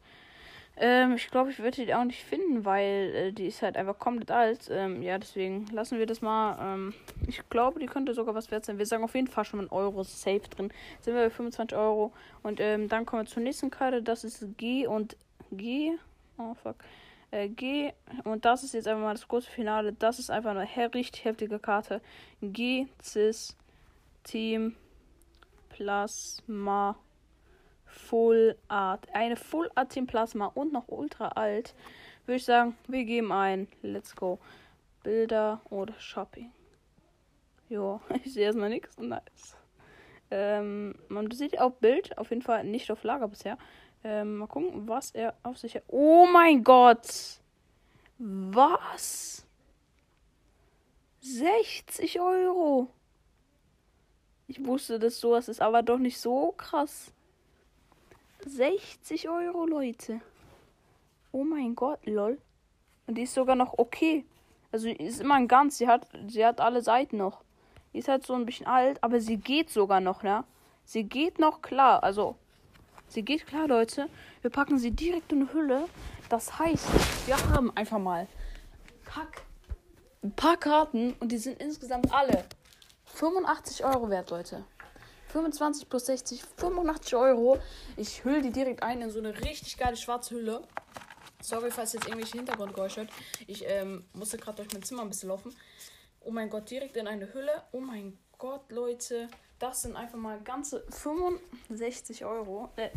Ähm, 0.76 1.14
ich 1.14 1.30
glaube, 1.30 1.52
ich 1.52 1.60
würde 1.60 1.86
die 1.86 1.94
auch 1.94 2.04
nicht 2.04 2.24
finden, 2.24 2.66
weil 2.66 3.14
äh, 3.16 3.32
die 3.32 3.46
ist 3.46 3.62
halt 3.62 3.78
einfach 3.78 4.00
komplett 4.00 4.32
alt. 4.32 4.70
Ähm, 4.72 5.04
ja, 5.04 5.18
deswegen 5.20 5.68
lassen 5.68 6.00
wir 6.00 6.08
das 6.08 6.22
mal. 6.22 6.58
Ähm, 6.60 6.94
ich 7.28 7.48
glaube, 7.50 7.80
die 7.80 7.86
könnte 7.86 8.14
sogar 8.16 8.34
was 8.34 8.50
wert 8.50 8.66
sein. 8.66 8.80
Wir 8.80 8.88
sagen 8.88 9.04
auf 9.04 9.14
jeden 9.14 9.28
Fall 9.28 9.46
schon 9.46 9.60
mal 9.60 9.66
ein 9.66 9.72
Euro 9.72 10.04
safe 10.04 10.42
drin. 10.50 10.72
Sind 11.02 11.14
wir 11.14 11.24
bei 11.24 11.30
25 11.30 11.78
Euro. 11.78 12.12
Und 12.42 12.60
ähm, 12.60 12.90
dann 12.90 13.06
kommen 13.06 13.24
wir 13.24 13.30
zur 13.30 13.44
nächsten 13.44 13.70
Karte. 13.70 14.02
Das 14.02 14.24
ist 14.24 14.58
G 14.58 14.88
und 14.88 15.16
G. 15.52 15.92
Oh, 16.40 16.56
fuck. 16.56 16.78
Äh, 17.30 17.50
G. 17.50 17.92
Und 18.24 18.44
das 18.46 18.64
ist 18.64 18.74
jetzt 18.74 18.88
einfach 18.88 19.04
mal 19.04 19.14
das 19.14 19.28
große 19.28 19.52
Finale. 19.52 19.94
Das 19.94 20.18
ist 20.18 20.32
einfach 20.32 20.52
eine 20.52 20.68
richtig 20.96 21.24
heftige 21.24 21.60
Karte. 21.60 22.02
G, 22.42 22.88
Cis, 23.00 23.56
Team, 24.24 24.76
Plasma. 25.70 26.98
Full 27.94 28.58
Art. 28.68 29.08
Eine 29.14 29.36
Full 29.36 29.70
Art 29.76 29.92
Team 29.92 30.08
Plasma 30.08 30.48
und 30.48 30.74
noch 30.74 30.88
ultra 30.88 31.30
alt. 31.30 31.76
Würde 32.26 32.38
ich 32.38 32.46
sagen, 32.46 32.76
wir 32.88 33.06
geben 33.06 33.32
ein. 33.32 33.68
Let's 33.82 34.16
go. 34.16 34.40
Bilder 35.04 35.62
oder 35.70 35.94
Shopping. 36.00 36.52
Jo, 37.70 38.02
ich 38.24 38.34
sehe 38.34 38.46
erstmal 38.46 38.70
nichts. 38.70 38.98
Nice. 38.98 39.58
Ähm, 40.32 40.96
man 41.10 41.30
sieht 41.32 41.60
auch 41.60 41.74
Bild, 41.74 42.18
auf 42.18 42.30
jeden 42.30 42.42
Fall 42.42 42.64
nicht 42.64 42.90
auf 42.92 43.04
Lager 43.04 43.28
bisher. 43.28 43.58
Ähm, 44.04 44.38
mal 44.38 44.48
gucken, 44.48 44.88
was 44.88 45.12
er 45.12 45.36
auf 45.44 45.58
sich 45.58 45.76
hat. 45.76 45.84
Oh 45.88 46.26
mein 46.26 46.64
Gott! 46.64 47.40
Was? 48.18 49.46
60 51.22 52.20
Euro. 52.20 52.90
Ich 54.48 54.66
wusste, 54.66 55.00
dass 55.00 55.20
sowas 55.20 55.48
ist, 55.48 55.62
aber 55.62 55.84
doch 55.84 55.98
nicht 55.98 56.20
so 56.20 56.52
krass. 56.54 57.14
60 58.46 59.30
Euro, 59.30 59.66
Leute. 59.66 60.22
Oh 61.32 61.44
mein 61.44 61.76
Gott, 61.76 62.06
lol. 62.06 62.38
Und 63.08 63.16
die 63.16 63.24
ist 63.24 63.34
sogar 63.34 63.56
noch 63.56 63.78
okay. 63.78 64.26
Also 64.72 64.90
ist 64.90 65.22
immer 65.22 65.36
ein 65.36 65.48
ganz. 65.48 65.78
Sie 65.78 65.88
hat, 65.88 66.08
sie 66.28 66.46
hat 66.46 66.62
alle 66.62 66.82
Seiten 66.82 67.18
noch. 67.18 67.44
Die 67.94 68.00
ist 68.00 68.08
halt 68.08 68.26
so 68.26 68.34
ein 68.34 68.46
bisschen 68.46 68.66
alt, 68.66 69.04
aber 69.04 69.20
sie 69.20 69.38
geht 69.38 69.70
sogar 69.70 70.00
noch, 70.00 70.24
ne? 70.24 70.44
Sie 70.86 71.04
geht 71.04 71.40
noch 71.40 71.62
klar. 71.62 72.04
Also, 72.04 72.36
sie 73.08 73.24
geht 73.24 73.46
klar, 73.46 73.68
Leute. 73.68 74.10
Wir 74.42 74.50
packen 74.50 74.78
sie 74.78 74.92
direkt 74.92 75.32
in 75.32 75.42
eine 75.42 75.54
Hülle. 75.54 75.86
Das 76.30 76.58
heißt, 76.58 77.28
wir 77.28 77.38
haben 77.52 77.76
einfach 77.78 78.00
mal 78.00 78.28
Pack, 79.06 79.44
ein 80.24 80.32
paar 80.32 80.58
Karten 80.58 81.14
und 81.20 81.32
die 81.32 81.38
sind 81.38 81.62
insgesamt 81.62 82.12
alle 82.12 82.46
85 83.06 83.86
Euro 83.86 84.10
wert, 84.10 84.32
Leute. 84.32 84.66
25 85.34 85.90
plus 85.90 86.06
60, 86.06 86.44
85 86.58 87.16
Euro. 87.16 87.58
Ich 87.98 88.24
hülle 88.24 88.44
die 88.44 88.52
direkt 88.52 88.84
ein 88.84 89.02
in 89.02 89.10
so 89.10 89.18
eine 89.18 89.36
richtig 89.42 89.78
geile 89.78 89.98
schwarze 89.98 90.36
Hülle. 90.36 90.62
Sorry, 91.42 91.72
falls 91.72 91.94
jetzt 91.94 92.06
irgendwelche 92.06 92.38
Hintergrundgeräusche 92.38 93.02
hört. 93.02 93.10
Ich 93.48 93.66
ähm, 93.68 94.06
musste 94.14 94.38
gerade 94.38 94.58
durch 94.58 94.72
mein 94.72 94.84
Zimmer 94.84 95.02
ein 95.02 95.10
bisschen 95.10 95.30
laufen. 95.30 95.54
Oh 96.22 96.30
mein 96.30 96.52
Gott, 96.52 96.70
direkt 96.70 96.96
in 96.98 97.08
eine 97.08 97.34
Hülle. 97.34 97.64
Oh 97.72 97.80
mein 97.80 98.18
Gott, 98.38 98.72
Leute. 98.72 99.28
Das 99.58 99.82
sind 99.82 99.96
einfach 99.96 100.20
mal 100.20 100.40
ganze 100.42 100.86
65 100.92 102.26
Euro. 102.26 102.70
Äh, 102.76 102.90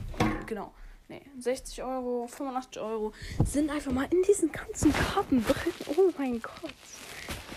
genau. 0.44 0.75
Nee, 1.09 1.22
60 1.38 1.83
Euro, 1.85 2.27
85 2.27 2.83
Euro 2.83 3.12
sind 3.46 3.70
einfach 3.70 3.92
mal 3.92 4.09
in 4.11 4.22
diesen 4.22 4.53
ganzen 4.53 4.92
Karten 4.92 5.42
drin. 5.42 5.72
Oh 5.96 6.12
mein 6.18 6.42
Gott. 6.42 6.75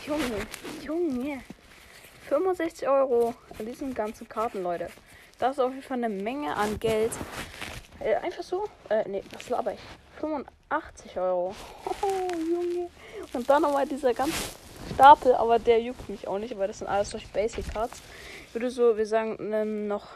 Junge, 0.05 0.47
Junge. 0.81 1.43
65 2.29 2.87
Euro 2.87 3.33
an 3.57 3.65
diesen 3.65 3.93
ganzen 3.95 4.29
Karten, 4.29 4.61
Leute. 4.61 4.87
Das 5.39 5.53
ist 5.53 5.59
auf 5.59 5.71
jeden 5.71 5.83
Fall 5.83 5.97
eine 5.97 6.09
Menge 6.09 6.55
an 6.55 6.79
Geld. 6.79 7.11
Äh, 7.99 8.15
einfach 8.15 8.43
so. 8.43 8.65
Äh, 8.89 9.07
nee, 9.09 9.23
was 9.33 9.49
laber 9.49 9.73
ich? 9.73 9.79
85 10.19 11.17
Euro. 11.17 11.55
Oh, 11.85 12.35
Junge. 12.37 12.89
Und 13.33 13.49
dann 13.49 13.63
nochmal 13.63 13.87
dieser 13.87 14.13
ganze 14.13 14.37
Stapel, 14.93 15.33
aber 15.33 15.57
der 15.57 15.81
juckt 15.81 16.07
mich 16.07 16.27
auch 16.27 16.37
nicht, 16.37 16.55
weil 16.57 16.67
das 16.67 16.79
sind 16.79 16.87
alles 16.87 17.09
solche 17.09 17.27
Basic 17.29 17.73
Cards. 17.73 17.99
Ich 18.47 18.53
würde 18.53 18.69
so, 18.69 18.95
wir 18.95 19.07
sagen, 19.07 19.37
ähm, 19.51 19.87
noch 19.87 20.07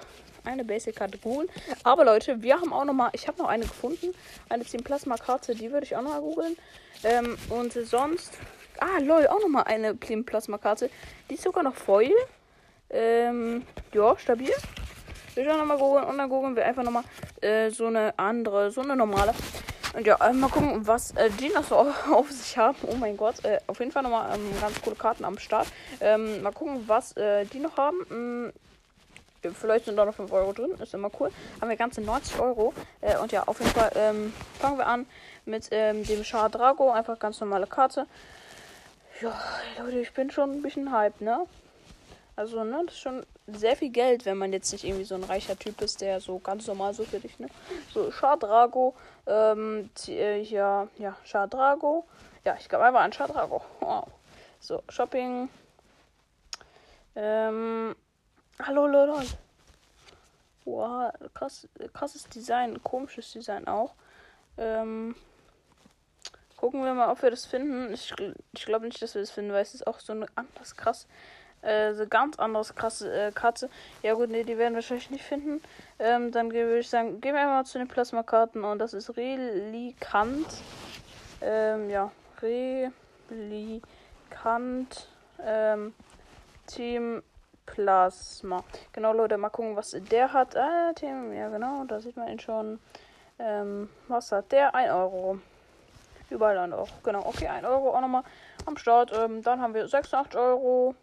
eine 0.44 0.64
Basic 0.64 0.96
Karte 0.96 1.18
googeln. 1.18 1.50
Aber 1.84 2.06
Leute, 2.06 2.44
wir 2.44 2.60
haben 2.60 2.74
auch 2.74 2.86
nochmal, 2.86 3.10
ich 3.14 3.28
habe 3.28 3.40
noch 3.42 3.48
eine 3.48 3.66
gefunden. 3.66 4.14
Eine 4.50 4.66
10 4.66 4.84
Plasma 4.84 5.16
Karte, 5.16 5.56
die 5.56 5.72
würde 5.72 5.86
ich 5.86 5.96
auch 5.96 6.02
nochmal 6.04 6.22
googeln. 6.22 6.58
Ähm, 7.04 7.38
und 7.50 7.74
sonst 7.74 8.38
Ah, 8.80 9.00
lol, 9.00 9.28
auch 9.28 9.40
nochmal 9.40 9.64
eine 9.66 9.96
Plasma-Karte. 9.96 10.90
Die 11.30 11.36
ist 11.36 11.44
sogar 11.44 11.64
noch 11.64 11.76
voll. 11.76 12.12
Ähm, 12.90 13.64
ja, 13.94 14.18
stabil. 14.18 14.52
Wir 15.36 15.46
schauen 15.46 15.58
nochmal 15.58 15.78
googeln 15.78 16.06
und 16.06 16.18
dann 16.18 16.30
googeln 16.30 16.56
wir 16.56 16.66
einfach 16.66 16.84
nochmal 16.84 17.04
äh, 17.42 17.72
so 17.72 17.88
eine 17.88 18.14
andere, 18.18 18.70
so 18.72 18.82
eine 18.82 18.96
normale. 18.96 19.34
Und 19.96 20.08
ja, 20.08 20.16
äh, 20.28 20.34
mal 20.34 20.50
gucken, 20.50 20.86
was 20.88 21.12
äh, 21.12 21.30
die 21.40 21.50
noch 21.50 21.64
so 21.64 21.76
auf 22.12 22.32
sich 22.32 22.58
haben. 22.58 22.78
Oh 22.88 22.96
mein 22.96 23.18
Gott, 23.18 23.44
äh, 23.46 23.60
auf 23.68 23.80
jeden 23.80 23.92
Fall 23.92 24.04
nochmal 24.04 24.36
ähm, 24.36 24.62
ganz 24.62 24.82
coole 24.82 24.96
Karten 24.96 25.24
am 25.26 25.38
Start. 25.38 25.68
Ähm, 26.02 26.42
mal 26.42 26.52
gucken, 26.52 26.84
was 26.88 27.16
äh, 27.18 27.46
die 27.46 27.60
noch 27.60 27.78
haben. 27.78 27.98
Hm, 28.10 28.54
vielleicht 29.54 29.86
sind 29.86 29.98
da 29.98 30.06
noch 30.06 30.16
5 30.16 30.32
Euro 30.32 30.54
drin, 30.54 30.72
ist 30.82 30.94
immer 30.94 31.12
cool. 31.20 31.30
Haben 31.60 31.70
wir 31.70 31.78
ganze 31.78 32.02
90 32.02 32.40
Euro. 32.40 32.74
Äh, 33.02 33.18
und 33.18 33.32
ja, 33.32 33.44
auf 33.48 33.60
jeden 33.60 33.72
Fall 33.72 33.92
ähm, 33.96 34.34
fangen 34.60 34.78
wir 34.78 34.88
an 34.88 35.06
mit 35.46 35.68
ähm, 35.72 36.04
dem 36.04 36.24
Char 36.24 36.50
Drago. 36.50 36.92
Einfach 36.92 37.20
ganz 37.20 37.40
normale 37.40 37.68
Karte. 37.68 38.08
Ja, 39.22 39.40
Leute, 39.78 40.00
ich 40.00 40.14
bin 40.14 40.32
schon 40.32 40.52
ein 40.52 40.62
bisschen 40.62 40.92
hype, 40.92 41.22
ne? 41.22 41.46
Also, 42.36 42.64
ne, 42.64 42.82
das 42.86 42.96
ist 42.96 43.02
schon 43.02 43.26
sehr 43.48 43.76
viel 43.76 43.90
Geld, 43.90 44.26
wenn 44.26 44.38
man 44.38 44.52
jetzt 44.54 44.72
nicht 44.72 44.84
irgendwie 44.84 45.04
so 45.04 45.14
ein 45.14 45.24
reicher 45.24 45.58
Typ 45.58 45.82
ist, 45.82 46.02
der 46.02 46.20
so 46.20 46.40
ganz 46.40 46.66
normal 46.66 46.94
so 46.94 47.04
für 47.04 47.20
dich, 47.20 47.38
ne? 47.38 47.48
So, 47.94 48.12
Shadrago, 48.12 48.96
ähm, 49.28 49.90
äh, 50.08 50.42
ja, 50.42 50.88
ja, 50.98 51.16
Shadrago. 51.24 52.06
Ja, 52.44 52.58
ich 52.60 52.68
glaube 52.68 52.86
einfach 52.86 53.02
an 53.02 53.14
Shadrago. 53.14 53.62
Wow. 53.82 54.08
So, 54.60 54.82
Shopping. 54.90 55.48
Ähm, 57.16 57.96
hallo, 58.60 58.88
Leute. 58.88 59.28
Wow, 60.66 61.12
krass, 61.34 61.68
krasses 61.94 62.24
Design, 62.30 62.82
komisches 62.82 63.32
Design 63.32 63.68
auch. 63.68 63.94
Ähm, 64.58 65.16
Gucken 66.64 66.86
wir 66.86 66.94
mal, 66.94 67.12
ob 67.12 67.22
wir 67.22 67.30
das 67.30 67.46
finden. 67.46 67.94
Ich, 67.94 68.14
ich 68.54 68.66
glaube 68.66 68.86
nicht, 68.86 69.02
dass 69.02 69.16
wir 69.16 69.22
das 69.22 69.32
finden, 69.32 69.52
weil 69.52 69.64
es 69.64 69.74
ist 69.74 69.86
auch 69.86 70.00
so 70.00 70.14
eine 70.14 70.28
anders 70.36 70.78
krass. 70.78 71.08
Äh, 71.62 71.94
so 71.94 72.08
ganz 72.08 72.40
anderes 72.40 72.74
krasse 72.74 73.12
äh, 73.14 73.34
Katze. 73.34 73.70
Ja 74.02 74.14
gut, 74.14 74.30
nee, 74.30 74.46
die 74.46 74.58
werden 74.58 74.72
wir 74.72 74.78
wahrscheinlich 74.78 75.10
nicht 75.10 75.26
finden. 75.26 75.62
Ähm, 76.00 76.32
dann 76.32 76.54
würde 76.54 76.80
ich 76.80 76.90
sagen, 76.90 77.20
gehen 77.20 77.36
wir 77.36 77.42
einmal 77.42 77.66
zu 77.66 77.80
den 77.80 77.90
Plasmakarten 77.90 78.64
und 78.64 78.80
das 78.80 78.94
ist 78.94 79.18
Relikant. 79.18 80.48
Ähm, 81.42 81.90
ja, 81.90 82.14
Relikant. 83.30 84.00
Ähm, 85.46 85.94
Team 86.68 87.24
Plasma. 87.66 88.64
Genau, 88.94 89.12
Leute, 89.12 89.38
mal 89.38 89.50
gucken, 89.50 89.76
was 89.76 89.98
der 90.10 90.32
hat. 90.32 90.56
Ah, 90.56 90.94
Team, 90.94 91.34
ja 91.34 91.50
genau, 91.50 91.84
da 91.84 92.00
sieht 92.00 92.16
man 92.16 92.30
ihn 92.30 92.40
schon. 92.40 92.80
Ähm, 93.38 93.90
was 94.08 94.32
hat 94.32 94.54
der? 94.54 94.74
1 94.74 94.94
Euro. 94.94 95.40
Überall 96.34 96.56
dann 96.56 96.74
auch. 96.74 96.90
Genau, 97.04 97.26
okay, 97.28 97.48
1 97.48 97.64
Euro 97.66 97.96
auch 97.96 98.02
nochmal 98.02 98.24
am 98.66 98.76
Start. 98.76 99.12
Ähm, 99.14 99.44
dann 99.44 99.62
haben 99.62 99.76
wir 99.76 99.88
86 99.88 100.36
Euro. 100.36 100.96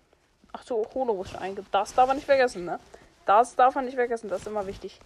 Ach 0.53 0.63
so, 0.65 0.85
Holo 0.93 1.25
eingibt. 1.39 1.73
Das 1.73 1.95
darf 1.95 2.09
man 2.09 2.17
nicht 2.17 2.27
vergessen, 2.27 2.65
ne? 2.65 2.81
Das 3.27 3.55
darf 3.55 3.77
man 3.77 3.85
nicht 3.85 3.95
vergessen, 3.95 4.29
das 4.29 4.41
ist 4.41 4.49
immer 4.49 4.67
wichtig. 4.67 5.01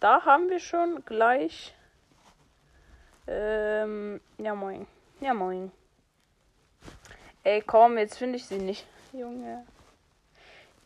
Da 0.00 0.24
haben 0.24 0.48
wir 0.48 0.58
schon 0.58 1.04
gleich. 1.04 1.74
Ähm, 3.26 4.22
ja 4.38 4.54
moin. 4.54 4.86
Ja 5.20 5.34
moin. 5.34 5.70
Ey, 7.44 7.60
komm, 7.60 7.98
jetzt 7.98 8.16
finde 8.16 8.36
ich 8.36 8.46
sie 8.46 8.58
nicht. 8.58 8.86
Junge. 9.12 9.66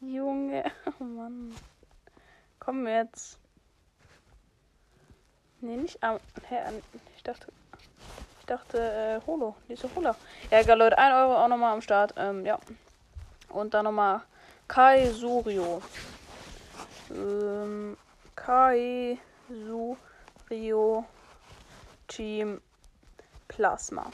Junge. 0.00 0.64
Oh 0.98 1.04
Mann. 1.04 1.54
Komm 2.58 2.88
jetzt. 2.88 3.38
Nee, 5.60 5.76
nicht 5.76 6.02
am. 6.02 6.18
Ich 7.16 7.22
dachte 7.22 7.46
dachte, 8.52 8.78
äh, 8.78 9.26
Holo. 9.26 9.56
Diese 9.68 9.88
Holo. 9.94 10.14
Ja, 10.50 10.60
egal, 10.60 10.78
Leute. 10.78 10.98
1 10.98 11.14
Euro 11.14 11.36
auch 11.36 11.48
nochmal 11.48 11.72
am 11.72 11.80
Start. 11.80 12.14
Ähm, 12.16 12.44
ja. 12.44 12.58
Und 13.48 13.74
dann 13.74 13.84
nochmal 13.84 14.22
Kai 14.68 15.10
Surio. 15.10 15.82
Ähm, 17.10 17.96
Kai 18.36 19.18
Surio 19.48 21.04
Team 22.08 22.60
Plasma. 23.48 24.10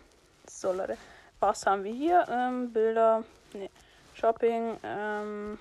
So, 0.49 0.73
Leute. 0.73 0.97
Was 1.41 1.67
haben 1.67 1.85
wir 1.85 1.93
hier? 1.93 2.27
Ähm, 2.31 2.73
Bilder. 2.73 3.25
Ne. 3.55 3.71
Shopping. 4.15 4.79
Ähm. 4.83 5.59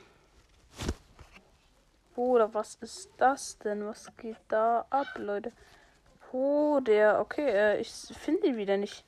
Bruder, 2.16 2.52
was 2.52 2.76
ist 2.82 3.10
das 3.18 3.60
denn? 3.60 3.86
Was 3.86 4.10
geht 4.18 4.38
da 4.48 4.86
ab, 4.90 5.08
Leute? 5.18 5.52
Oh, 6.32 6.80
der. 6.82 7.20
Okay, 7.20 7.50
äh, 7.50 7.80
ich 7.80 7.92
finde 7.92 8.48
ihn 8.48 8.58
wieder 8.58 8.78
nicht. 8.78 9.04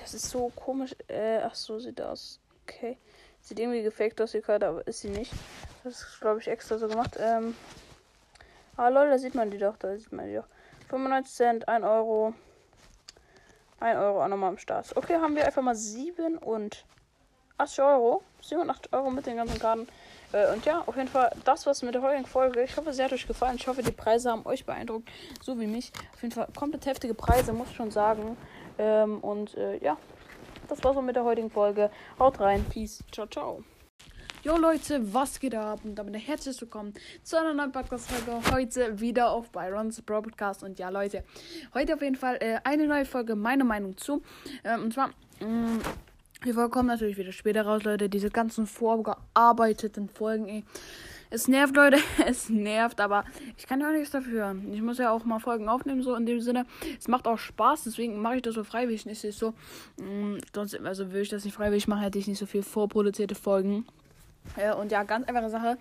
Das 0.00 0.14
ist 0.14 0.30
so 0.30 0.50
komisch. 0.54 0.94
Äh, 1.08 1.38
ach 1.38 1.54
so, 1.54 1.78
sieht 1.78 2.00
aus. 2.00 2.40
Okay. 2.62 2.98
Sieht 3.40 3.58
irgendwie 3.58 3.82
gefaked 3.82 4.20
aus, 4.20 4.32
die 4.32 4.40
Karte, 4.40 4.66
aber 4.66 4.86
ist 4.86 5.00
sie 5.00 5.10
nicht. 5.10 5.32
Das 5.82 6.00
ist, 6.00 6.20
glaube 6.20 6.40
ich, 6.40 6.48
extra 6.48 6.78
so 6.78 6.88
gemacht. 6.88 7.16
Ähm. 7.18 7.54
Ah, 8.76 8.88
lol, 8.88 9.08
da 9.08 9.18
sieht 9.18 9.34
man 9.34 9.50
die 9.50 9.58
doch. 9.58 9.76
Da 9.76 9.96
sieht 9.96 10.12
man 10.12 10.26
die 10.26 10.34
doch. 10.34 10.46
95 10.88 11.34
Cent, 11.34 11.68
1 11.68 11.84
Euro. 11.84 12.34
1 13.80 13.98
Euro 13.98 14.24
auch 14.24 14.28
nochmal 14.28 14.50
am 14.50 14.58
Start. 14.58 14.96
Okay, 14.96 15.16
haben 15.16 15.36
wir 15.36 15.44
einfach 15.44 15.62
mal 15.62 15.74
7 15.74 16.38
und 16.38 16.84
80 17.58 17.84
Euro. 17.84 18.22
87 18.40 18.92
Euro 18.92 19.10
mit 19.10 19.26
den 19.26 19.36
ganzen 19.36 19.58
Karten. 19.58 19.88
Äh, 20.34 20.52
und 20.52 20.64
ja, 20.66 20.82
auf 20.86 20.96
jeden 20.96 21.08
Fall, 21.08 21.30
das 21.44 21.64
war's 21.64 21.82
mit 21.82 21.94
der 21.94 22.02
heutigen 22.02 22.26
Folge. 22.26 22.62
Ich 22.62 22.76
hoffe, 22.76 22.92
sie 22.92 23.02
hat 23.02 23.12
euch 23.12 23.26
gefallen. 23.26 23.56
Ich 23.56 23.66
hoffe, 23.68 23.82
die 23.82 23.92
Preise 23.92 24.30
haben 24.30 24.44
euch 24.44 24.66
beeindruckt, 24.66 25.08
so 25.40 25.58
wie 25.60 25.66
mich. 25.66 25.92
Auf 26.12 26.22
jeden 26.22 26.34
Fall 26.34 26.48
komplett 26.56 26.86
heftige 26.86 27.14
Preise, 27.14 27.52
muss 27.52 27.70
ich 27.70 27.76
schon 27.76 27.90
sagen. 27.90 28.36
Ähm, 28.78 29.20
und 29.20 29.56
äh, 29.56 29.78
ja, 29.78 29.96
das 30.68 30.82
war's 30.82 31.00
mit 31.00 31.14
der 31.14 31.24
heutigen 31.24 31.50
Folge. 31.50 31.90
Haut 32.18 32.40
rein. 32.40 32.64
Peace. 32.64 33.04
Ciao, 33.12 33.26
ciao. 33.26 33.62
Jo 34.42 34.58
Leute, 34.58 35.14
was 35.14 35.40
geht 35.40 35.54
ab? 35.54 35.80
Und 35.84 35.94
damit 35.94 36.16
herzlich 36.26 36.60
willkommen 36.60 36.92
zu 37.22 37.38
einer 37.38 37.54
neuen 37.54 37.72
Podcast-Folge. 37.72 38.42
Heute 38.52 39.00
wieder 39.00 39.30
auf 39.30 39.50
Byrons 39.50 40.02
Broadcast. 40.02 40.62
Und 40.64 40.78
ja, 40.78 40.90
Leute, 40.90 41.24
heute 41.72 41.94
auf 41.94 42.02
jeden 42.02 42.16
Fall 42.16 42.36
äh, 42.40 42.58
eine 42.64 42.86
neue 42.86 43.06
Folge, 43.06 43.36
meine 43.36 43.64
Meinung 43.64 43.96
zu. 43.96 44.20
Ähm, 44.64 44.82
und 44.82 44.92
zwar, 44.92 45.10
mh, 45.40 45.46
mm, 45.46 45.80
die 46.44 46.52
Folge 46.52 46.70
kommt 46.70 46.88
natürlich 46.88 47.16
wieder 47.16 47.32
später 47.32 47.62
raus, 47.62 47.84
Leute. 47.84 48.08
Diese 48.08 48.30
ganzen 48.30 48.66
vorgearbeiteten 48.66 50.08
Folgen, 50.08 50.48
ey. 50.48 50.64
Es 51.30 51.48
nervt, 51.48 51.74
Leute. 51.74 51.98
Es 52.26 52.48
nervt, 52.48 53.00
aber 53.00 53.24
ich 53.56 53.66
kann 53.66 53.80
ja 53.80 53.88
auch 53.88 53.92
nichts 53.92 54.10
dafür. 54.10 54.54
Ich 54.70 54.82
muss 54.82 54.98
ja 54.98 55.10
auch 55.10 55.24
mal 55.24 55.40
Folgen 55.40 55.68
aufnehmen, 55.68 56.02
so 56.02 56.14
in 56.14 56.26
dem 56.26 56.40
Sinne. 56.40 56.66
Es 56.98 57.08
macht 57.08 57.26
auch 57.26 57.38
Spaß, 57.38 57.84
deswegen 57.84 58.20
mache 58.20 58.36
ich 58.36 58.42
das 58.42 58.54
so 58.54 58.62
freiwillig. 58.62 59.06
Nicht 59.06 59.20
so, 59.20 59.54
mm, 59.96 60.36
sonst, 60.54 60.78
also 60.80 61.08
würde 61.08 61.22
ich 61.22 61.30
das 61.30 61.44
nicht 61.44 61.54
freiwillig 61.54 61.88
machen, 61.88 62.02
hätte 62.02 62.18
ich 62.18 62.28
nicht 62.28 62.38
so 62.38 62.46
viel 62.46 62.62
vorproduzierte 62.62 63.34
Folgen. 63.34 63.86
Ja, 64.56 64.74
und 64.74 64.92
ja, 64.92 65.02
ganz 65.02 65.26
einfache 65.26 65.50
Sache. 65.50 65.78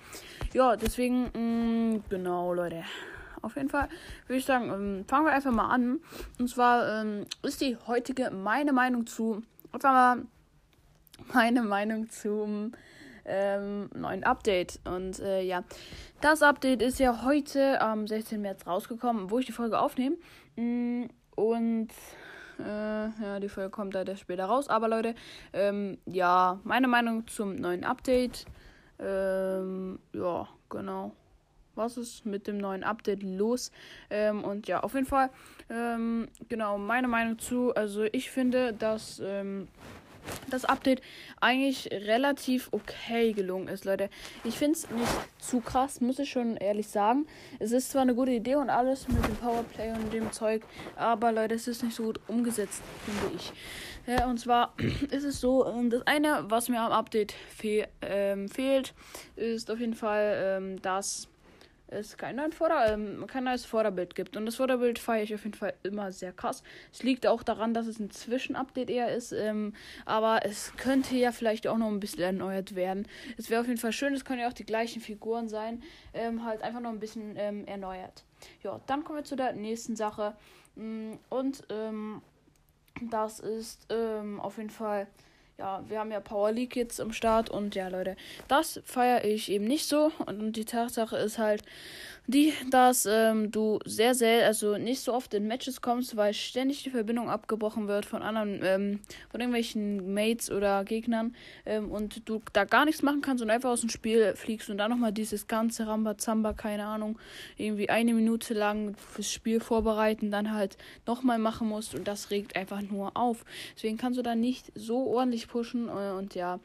Ja, 0.54 0.76
deswegen, 0.76 1.26
mh, 1.34 1.97
mm, 1.97 2.04
genau, 2.10 2.54
Leute. 2.54 2.84
Auf 3.43 3.58
jeden 3.58 3.69
Fall 3.69 3.89
würde 4.26 4.39
ich 4.39 4.45
sagen, 4.45 4.71
ähm, 4.71 5.06
fangen 5.06 5.26
wir 5.26 5.34
einfach 5.34 5.52
mal 5.52 5.67
an. 5.67 5.99
Und 6.39 6.49
zwar 6.49 7.02
ähm, 7.02 7.26
ist 7.43 7.60
die 7.60 7.78
heutige 7.88 8.32
meine 8.32 8.71
Meinung 8.71 9.06
zu. 9.06 9.43
Einfach 9.73 9.91
mal 9.91 10.21
meine 11.34 11.63
Meinung 11.63 12.10
zum 12.10 12.73
ähm, 13.26 13.89
neuen 13.95 14.23
Update. 14.23 14.80
Und 14.86 15.19
äh, 15.19 15.41
ja, 15.41 15.63
das 16.21 16.41
Update 16.41 16.82
ist 16.82 16.99
ja 16.99 17.23
heute 17.23 17.82
am 17.82 18.08
16. 18.08 18.41
März 18.41 18.67
rausgekommen, 18.67 19.32
wo 19.32 19.39
ich 19.39 19.45
die 19.45 19.52
Folge 19.52 19.80
aufnehme. 19.80 20.17
Mm, 20.56 21.06
und 21.36 21.89
äh, 22.60 22.63
ja, 22.63 23.39
die 23.39 23.49
Folge 23.49 23.69
kommt 23.69 23.93
leider 23.93 24.15
später 24.15 24.45
raus. 24.45 24.67
Aber 24.67 24.88
Leute, 24.88 25.15
ähm, 25.54 25.97
ja, 26.06 26.60
meine 26.63 26.88
Meinung 26.88 27.28
zum 27.28 27.56
neuen 27.56 27.84
Update. 27.84 28.45
Ähm, 28.99 29.99
ja, 30.13 30.47
genau. 30.69 31.13
Was 31.76 31.97
ist 31.97 32.26
mit 32.28 32.45
dem 32.45 32.60
neuen 32.60 32.84
Update 32.84 33.23
los? 33.23 33.71
Ähm, 34.12 34.43
und 34.43 34.67
ja, 34.67 34.82
auf 34.82 34.93
jeden 34.93 35.08
Fall, 35.08 35.32
ähm, 35.71 36.28
genau, 36.47 36.78
meine 36.78 37.08
Meinung 37.08 37.39
zu. 37.39 37.73
Also 37.73 38.04
ich 38.04 38.30
finde, 38.30 38.73
dass 38.73 39.19
ähm, 39.23 39.67
das 40.49 40.65
Update 40.65 41.01
eigentlich 41.39 41.89
relativ 41.91 42.69
okay 42.71 43.33
gelungen 43.33 43.67
ist, 43.67 43.86
Leute. 43.86 44.09
Ich 44.43 44.57
finde 44.57 44.77
es 44.77 44.89
nicht 44.89 45.12
zu 45.39 45.59
krass, 45.59 46.01
muss 46.01 46.19
ich 46.19 46.29
schon 46.29 46.57
ehrlich 46.57 46.88
sagen. 46.88 47.27
Es 47.59 47.71
ist 47.71 47.91
zwar 47.91 48.03
eine 48.03 48.15
gute 48.15 48.31
Idee 48.31 48.55
und 48.55 48.69
alles 48.69 49.07
mit 49.07 49.25
dem 49.25 49.36
Powerplay 49.36 49.91
und 49.91 50.13
dem 50.13 50.31
Zeug, 50.31 50.63
aber 50.95 51.31
Leute, 51.31 51.55
es 51.55 51.67
ist 51.67 51.83
nicht 51.83 51.95
so 51.95 52.03
gut 52.03 52.19
umgesetzt, 52.27 52.81
finde 53.05 53.36
ich. 53.36 53.53
Ja, 54.05 54.29
und 54.29 54.39
zwar 54.39 54.73
ist 55.12 55.23
es 55.23 55.39
so, 55.39 55.65
ähm, 55.65 55.89
das 55.89 56.05
eine, 56.05 56.45
was 56.49 56.69
mir 56.69 56.81
am 56.81 56.91
Update 56.91 57.33
fe 57.33 57.88
ähm, 58.01 58.49
fehlt, 58.49 58.93
ist 59.36 59.71
auf 59.71 59.79
jeden 59.79 59.95
Fall, 59.95 60.59
ähm, 60.59 60.81
dass 60.81 61.27
es 61.93 62.17
kein, 62.17 62.36
neuen 62.36 62.51
Vorder 62.51 62.93
ähm, 62.93 63.25
kein 63.27 63.43
neues 63.43 63.65
Vorderbild 63.65 64.15
gibt. 64.15 64.36
Und 64.38 64.45
das 64.45 64.56
Vorderbild 64.56 64.99
feiere 64.99 65.23
ich 65.23 65.34
auf 65.34 65.43
jeden 65.43 65.56
Fall 65.56 65.73
immer 65.84 66.12
sehr 66.12 66.34
krass. 66.34 66.63
Es 66.91 67.03
liegt 67.03 67.25
auch 67.27 67.43
daran, 67.43 67.73
dass 67.73 67.88
es 67.88 67.99
ein 67.99 68.12
Zwischenupdate 68.12 68.89
eher 68.89 69.15
ist. 69.15 69.32
Ähm, 69.32 69.73
aber 70.06 70.45
es 70.45 70.73
könnte 70.77 71.15
ja 71.15 71.32
vielleicht 71.32 71.67
auch 71.67 71.77
noch 71.77 71.88
ein 71.88 71.99
bisschen 71.99 72.23
erneuert 72.23 72.75
werden. 72.75 73.08
Es 73.38 73.49
wäre 73.49 73.62
auf 73.62 73.67
jeden 73.67 73.79
Fall 73.79 73.93
schön, 73.93 74.13
es 74.13 74.25
können 74.25 74.41
ja 74.41 74.47
auch 74.47 74.53
die 74.53 74.65
gleichen 74.65 75.01
Figuren 75.01 75.47
sein. 75.47 75.84
Ähm, 76.13 76.43
halt 76.43 76.62
einfach 76.62 76.82
noch 76.82 76.91
ein 76.91 76.99
bisschen 76.99 77.36
ähm, 77.38 77.65
erneuert. 77.65 78.23
Ja, 78.63 78.79
dann 78.88 79.03
kommen 79.03 79.19
wir 79.19 79.23
zu 79.23 79.36
der 79.36 79.53
nächsten 79.53 79.95
Sache. 79.95 80.36
Mm, 80.75 81.13
und 81.29 81.63
ähm, 81.69 82.21
das 83.10 83.39
ist 83.39 83.88
ähm, 83.89 84.39
auf 84.39 84.58
jeden 84.58 84.69
Fall 84.69 85.08
ja, 85.57 85.83
wir 85.87 85.99
haben 85.99 86.11
ja 86.11 86.19
Power 86.19 86.51
League 86.51 86.75
jetzt 86.75 86.99
im 86.99 87.13
Start 87.13 87.49
und 87.49 87.75
ja, 87.75 87.87
Leute, 87.87 88.15
das 88.47 88.81
feiere 88.85 89.23
ich 89.23 89.51
eben 89.51 89.65
nicht 89.65 89.87
so. 89.87 90.11
Und 90.25 90.53
die 90.53 90.65
Tatsache 90.65 91.17
ist 91.17 91.37
halt, 91.37 91.63
die, 92.25 92.53
dass 92.69 93.05
ähm, 93.05 93.51
du 93.51 93.79
sehr, 93.86 94.15
sehr, 94.15 94.45
also 94.45 94.77
nicht 94.77 95.01
so 95.01 95.13
oft 95.13 95.33
in 95.33 95.45
Matches 95.45 95.81
kommst, 95.81 96.15
weil 96.15 96.33
ständig 96.33 96.83
die 96.83 96.89
Verbindung 96.89 97.29
abgebrochen 97.29 97.89
wird 97.89 98.05
von 98.05 98.21
anderen, 98.21 98.62
ähm, 98.63 98.99
von 99.29 99.41
irgendwelchen 99.41 100.13
Mates 100.13 100.49
oder 100.49 100.86
Gegnern 100.86 101.36
ähm, 101.65 101.91
und 101.91 102.27
du 102.29 102.41
da 102.53 102.63
gar 102.63 102.86
nichts 102.86 103.01
machen 103.01 103.21
kannst 103.21 103.43
und 103.43 103.49
einfach 103.49 103.71
aus 103.71 103.81
dem 103.81 103.89
Spiel 103.89 104.36
fliegst 104.36 104.69
und 104.69 104.77
dann 104.77 104.89
nochmal 104.89 105.12
dieses 105.12 105.47
ganze 105.47 105.86
Rambazamba, 105.86 106.53
keine 106.53 106.86
Ahnung, 106.86 107.19
irgendwie 107.57 107.89
eine 107.89 108.13
Minute 108.13 108.53
lang 108.53 108.95
fürs 108.95 109.31
Spiel 109.31 109.59
vorbereiten, 109.59 110.31
dann 110.31 110.53
halt 110.53 110.77
nochmal 111.05 111.39
machen 111.39 111.67
musst 111.67 111.93
und 111.93 112.07
das 112.07 112.31
regt 112.31 112.55
einfach 112.55 112.81
nur 112.81 113.17
auf. 113.17 113.43
Deswegen 113.75 113.97
kannst 113.97 114.17
du 114.17 114.23
da 114.23 114.33
nicht 114.33 114.71
so 114.75 115.07
ordentlich 115.07 115.49
pushen 115.49 115.89
äh, 115.89 116.12
und 116.17 116.36
ja, 116.36 116.62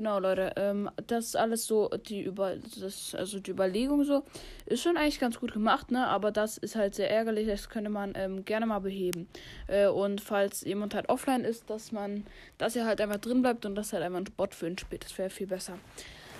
Genau, 0.00 0.18
Leute. 0.18 0.54
Ähm, 0.56 0.88
das 1.08 1.26
ist 1.26 1.36
alles 1.36 1.66
so 1.66 1.90
die 1.90 2.22
über 2.22 2.56
das, 2.56 3.14
also 3.14 3.38
die 3.38 3.50
Überlegung 3.50 4.02
so. 4.02 4.22
Ist 4.64 4.82
schon 4.82 4.96
eigentlich 4.96 5.20
ganz 5.20 5.38
gut 5.38 5.52
gemacht, 5.52 5.90
ne? 5.90 6.06
Aber 6.06 6.32
das 6.32 6.56
ist 6.56 6.74
halt 6.74 6.94
sehr 6.94 7.10
ärgerlich. 7.10 7.46
Das 7.46 7.68
könnte 7.68 7.90
man 7.90 8.14
ähm, 8.16 8.46
gerne 8.46 8.64
mal 8.64 8.78
beheben. 8.78 9.28
Äh, 9.66 9.88
und 9.88 10.22
falls 10.22 10.62
jemand 10.62 10.94
halt 10.94 11.10
offline 11.10 11.44
ist, 11.44 11.68
dass 11.68 11.92
man, 11.92 12.24
dass 12.56 12.76
er 12.76 12.86
halt 12.86 13.02
einfach 13.02 13.18
drin 13.18 13.42
bleibt 13.42 13.66
und 13.66 13.74
dass 13.74 13.92
halt 13.92 14.02
einfach 14.02 14.20
ein 14.20 14.24
Bot 14.38 14.54
für 14.54 14.68
ihn 14.68 14.78
spielt. 14.78 15.04
Das 15.04 15.18
wäre 15.18 15.28
viel 15.28 15.48
besser. 15.48 15.74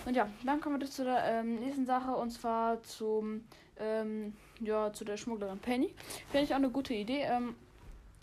Und 0.07 0.17
ja, 0.17 0.27
dann 0.47 0.59
kommen 0.63 0.81
wir 0.81 0.89
zu 0.89 1.05
der 1.05 1.23
ähm, 1.23 1.57
nächsten 1.57 1.85
Sache 1.85 2.13
und 2.13 2.31
zwar 2.31 2.83
zum 2.83 3.45
ähm, 3.79 4.33
ja, 4.61 4.91
zu 4.91 5.05
der 5.05 5.19
Schmugglerin 5.19 5.59
Penny. 5.59 5.95
Finde 6.31 6.47
ich 6.47 6.53
auch 6.53 6.57
eine 6.57 6.71
gute 6.71 6.95
Idee. 6.95 7.25
Ähm, 7.25 7.55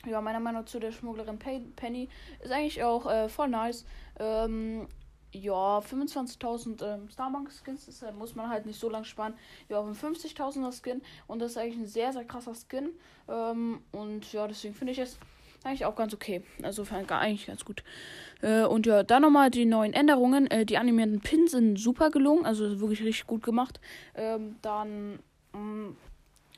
ja, 0.05 0.19
meiner 0.19 0.39
Meinung 0.39 0.61
nach 0.61 0.67
zu 0.67 0.79
der 0.79 0.91
Schmugglerin 0.91 1.37
Penny 1.37 2.09
ist 2.41 2.51
eigentlich 2.51 2.83
auch 2.83 3.05
äh, 3.05 3.29
voll 3.29 3.49
nice. 3.49 3.85
Ähm, 4.19 4.87
ja, 5.33 5.79
25.000 5.79 6.83
ähm, 6.83 7.09
Starbank-Skins, 7.09 7.85
das 7.85 8.01
äh, 8.01 8.11
muss 8.11 8.35
man 8.35 8.49
halt 8.49 8.65
nicht 8.65 8.79
so 8.79 8.89
lang 8.89 9.03
sparen. 9.03 9.33
Ja, 9.69 9.79
auf 9.79 10.03
50.000er 10.03 10.71
Skin 10.71 11.01
und 11.27 11.39
das 11.39 11.51
ist 11.51 11.57
eigentlich 11.57 11.79
ein 11.79 11.87
sehr, 11.87 12.13
sehr 12.13 12.25
krasser 12.25 12.53
Skin. 12.53 12.89
Ähm, 13.27 13.81
und 13.91 14.31
ja, 14.31 14.47
deswegen 14.47 14.73
finde 14.73 14.93
ich 14.93 14.99
es 14.99 15.17
eigentlich 15.63 15.85
auch 15.85 15.95
ganz 15.95 16.13
okay. 16.13 16.43
Also 16.63 16.85
eigentlich 16.91 17.47
ganz 17.47 17.65
gut. 17.65 17.83
Äh, 18.41 18.63
und 18.63 18.85
ja, 18.85 19.03
dann 19.03 19.21
nochmal 19.21 19.51
die 19.51 19.65
neuen 19.65 19.93
Änderungen. 19.93 20.49
Äh, 20.49 20.65
die 20.65 20.77
animierten 20.77 21.19
Pins 21.19 21.51
sind 21.51 21.77
super 21.77 22.09
gelungen, 22.09 22.45
also 22.45 22.79
wirklich 22.79 23.03
richtig 23.03 23.27
gut 23.27 23.43
gemacht. 23.43 23.79
Ähm, 24.15 24.57
dann. 24.61 25.19
Mh, 25.53 25.59
mm, 25.59 25.97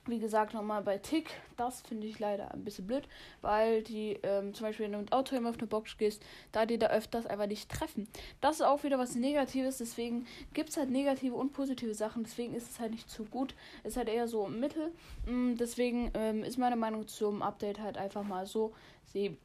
wie 0.09 0.19
gesagt, 0.19 0.53
nochmal 0.53 0.81
bei 0.81 0.97
Tick, 0.97 1.29
das 1.57 1.81
finde 1.81 2.07
ich 2.07 2.19
leider 2.19 2.51
ein 2.53 2.63
bisschen 2.63 2.87
blöd, 2.87 3.07
weil 3.41 3.83
die, 3.83 4.19
ähm, 4.23 4.53
zum 4.53 4.67
Beispiel, 4.67 4.85
wenn 4.85 4.93
du 4.93 4.99
mit 4.99 5.13
Auto 5.13 5.35
auf 5.35 5.57
eine 5.57 5.67
Box 5.67 5.97
gehst, 5.97 6.23
da 6.51 6.65
die 6.65 6.77
da 6.77 6.87
öfters 6.87 7.25
einfach 7.25 7.47
nicht 7.47 7.69
treffen. 7.69 8.07
Das 8.41 8.57
ist 8.57 8.61
auch 8.61 8.83
wieder 8.83 8.97
was 8.97 9.15
Negatives, 9.15 9.77
deswegen 9.77 10.25
gibt 10.53 10.69
es 10.69 10.77
halt 10.77 10.89
negative 10.89 11.35
und 11.35 11.53
positive 11.53 11.93
Sachen, 11.93 12.23
deswegen 12.23 12.53
ist 12.53 12.71
es 12.71 12.79
halt 12.79 12.91
nicht 12.91 13.09
zu 13.09 13.25
gut, 13.25 13.55
ist 13.83 13.97
halt 13.97 14.09
eher 14.09 14.27
so 14.27 14.45
im 14.47 14.59
Mittel. 14.59 14.91
Mm, 15.25 15.55
deswegen 15.55 16.11
ähm, 16.13 16.43
ist 16.43 16.57
meine 16.57 16.75
Meinung 16.75 17.07
zum 17.07 17.41
Update 17.41 17.79
halt 17.79 17.97
einfach 17.97 18.23
mal 18.23 18.45
so, 18.45 18.73
sie 19.05 19.37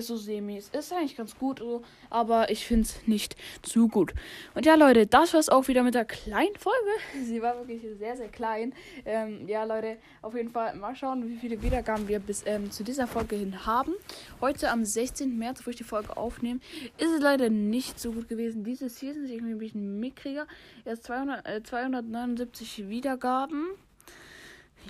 ist 0.00 0.08
so 0.08 0.16
semi. 0.16 0.56
Es 0.56 0.68
ist 0.68 0.92
eigentlich 0.92 1.16
ganz 1.16 1.36
gut, 1.38 1.62
aber 2.10 2.50
ich 2.50 2.66
finde 2.66 2.82
es 2.82 3.06
nicht 3.06 3.36
zu 3.62 3.88
gut. 3.88 4.12
Und 4.54 4.66
ja, 4.66 4.74
Leute, 4.74 5.06
das 5.06 5.32
war 5.32 5.40
es 5.40 5.48
auch 5.48 5.68
wieder 5.68 5.82
mit 5.82 5.94
der 5.94 6.04
kleinen 6.04 6.56
Folge. 6.56 6.90
Sie 7.24 7.40
war 7.40 7.56
wirklich 7.56 7.82
sehr, 7.98 8.16
sehr 8.16 8.28
klein. 8.28 8.74
Ähm, 9.04 9.46
ja, 9.46 9.64
Leute, 9.64 9.98
auf 10.22 10.34
jeden 10.34 10.50
Fall 10.50 10.74
mal 10.76 10.96
schauen, 10.96 11.28
wie 11.28 11.36
viele 11.36 11.62
Wiedergaben 11.62 12.08
wir 12.08 12.18
bis 12.18 12.42
ähm, 12.46 12.70
zu 12.70 12.82
dieser 12.82 13.06
Folge 13.06 13.36
hin 13.36 13.66
haben. 13.66 13.94
Heute 14.40 14.70
am 14.70 14.84
16. 14.84 15.38
März, 15.38 15.66
wo 15.66 15.70
ich 15.70 15.76
die 15.76 15.84
Folge 15.84 16.16
aufnehme, 16.16 16.60
ist 16.98 17.10
es 17.10 17.20
leider 17.20 17.50
nicht 17.50 18.00
so 18.00 18.12
gut 18.12 18.28
gewesen. 18.28 18.64
Diese 18.64 18.88
Season 18.88 19.24
ist 19.24 19.30
irgendwie 19.30 19.52
ein 19.52 19.58
bisschen 19.58 20.00
mickriger. 20.00 20.46
Erst 20.84 21.04
200, 21.04 21.46
äh, 21.46 21.62
279 21.62 22.88
Wiedergaben. 22.88 23.66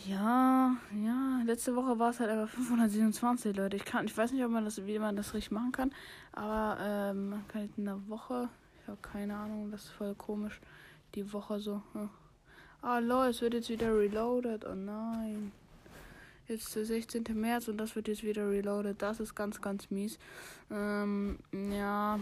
Ja, 0.07 0.77
ja, 1.05 1.43
letzte 1.45 1.77
Woche 1.77 1.99
war 1.99 2.11
es 2.11 2.21
halt 2.21 2.31
aber 2.31 2.47
527, 2.47 3.57
Leute. 3.57 3.77
Ich 3.77 3.85
kann, 3.85 4.07
ich 4.07 4.17
weiß 4.17 4.33
nicht, 4.33 4.45
ob 4.45 4.51
man 4.51 4.65
das, 4.65 4.85
wie 4.87 4.99
man 4.99 5.17
das 5.17 5.35
richtig 5.35 5.51
machen 5.51 5.73
kann, 5.73 5.93
aber 6.33 6.79
ähm, 6.81 7.31
man 7.31 7.49
kann 7.49 7.69
in 7.77 7.89
einer 7.89 8.09
Woche 8.09 8.49
Ja, 8.87 8.97
keine 9.03 9.37
Ahnung, 9.37 9.71
das 9.71 9.85
ist 9.85 9.91
voll 9.91 10.15
komisch. 10.15 10.61
Die 11.15 11.33
Woche 11.33 11.61
so. 11.61 11.83
Ja. 11.95 12.09
Ah, 12.83 12.99
lol, 12.99 13.27
es 13.27 13.43
wird 13.43 13.55
jetzt 13.55 13.69
wieder 13.69 13.97
reloaded. 13.97 14.65
Oh 14.65 14.75
nein. 14.75 15.53
Jetzt 16.49 16.75
der 16.75 16.85
16. 16.85 17.25
März 17.35 17.69
und 17.69 17.79
das 17.79 17.95
wird 17.95 18.09
jetzt 18.09 18.23
wieder 18.23 18.49
reloaded. 18.49 19.01
Das 19.01 19.21
ist 19.21 19.35
ganz, 19.35 19.61
ganz 19.61 19.91
mies. 19.91 20.19
Ähm, 20.71 21.39
ja. 21.53 22.19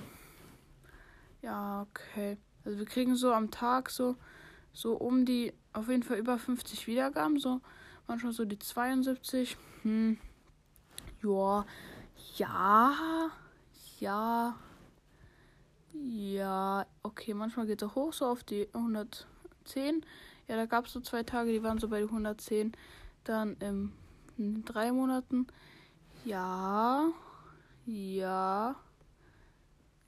Ja, 1.43 1.87
okay. 1.89 2.37
Also 2.65 2.79
wir 2.79 2.87
kriegen 2.87 3.15
so 3.15 3.33
am 3.33 3.51
Tag 3.51 3.89
so, 3.89 4.17
so 4.73 4.95
um 4.97 5.25
die, 5.25 5.53
auf 5.79 5.89
jeden 5.89 6.03
Fall 6.03 6.19
über 6.19 6.39
50 6.39 6.87
Wiedergaben. 6.87 7.39
So 7.39 7.61
manchmal 8.07 8.33
so 8.33 8.45
die 8.45 8.59
72. 8.59 9.57
Hm. 9.83 10.19
Ja. 11.23 11.65
Ja. 12.37 13.31
Ja. 14.01 14.57
Ja. 15.93 16.87
Okay, 17.03 17.35
manchmal 17.35 17.67
geht 17.67 17.83
es 17.83 17.89
auch 17.89 17.95
hoch, 17.95 18.13
so 18.13 18.27
auf 18.27 18.45
die 18.45 18.69
110. 18.73 20.05
Ja, 20.47 20.57
da 20.57 20.67
gab 20.67 20.87
es 20.87 20.93
so 20.93 21.01
zwei 21.01 21.23
Tage, 21.23 21.53
die 21.53 21.63
waren 21.63 21.79
so 21.79 21.89
bei 21.89 22.03
110. 22.03 22.73
Dann 23.25 23.57
im 23.61 23.93
in 24.39 24.65
drei 24.65 24.93
Monaten. 24.93 25.47
Ja. 26.25 27.11
Ja. 27.87 28.77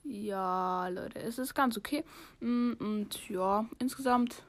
Ja, 0.04 0.88
Leute, 0.88 1.20
es 1.20 1.38
ist 1.38 1.54
ganz 1.54 1.76
okay. 1.76 2.04
Mm, 2.40 2.72
und 2.78 3.28
ja, 3.28 3.66
insgesamt 3.78 4.42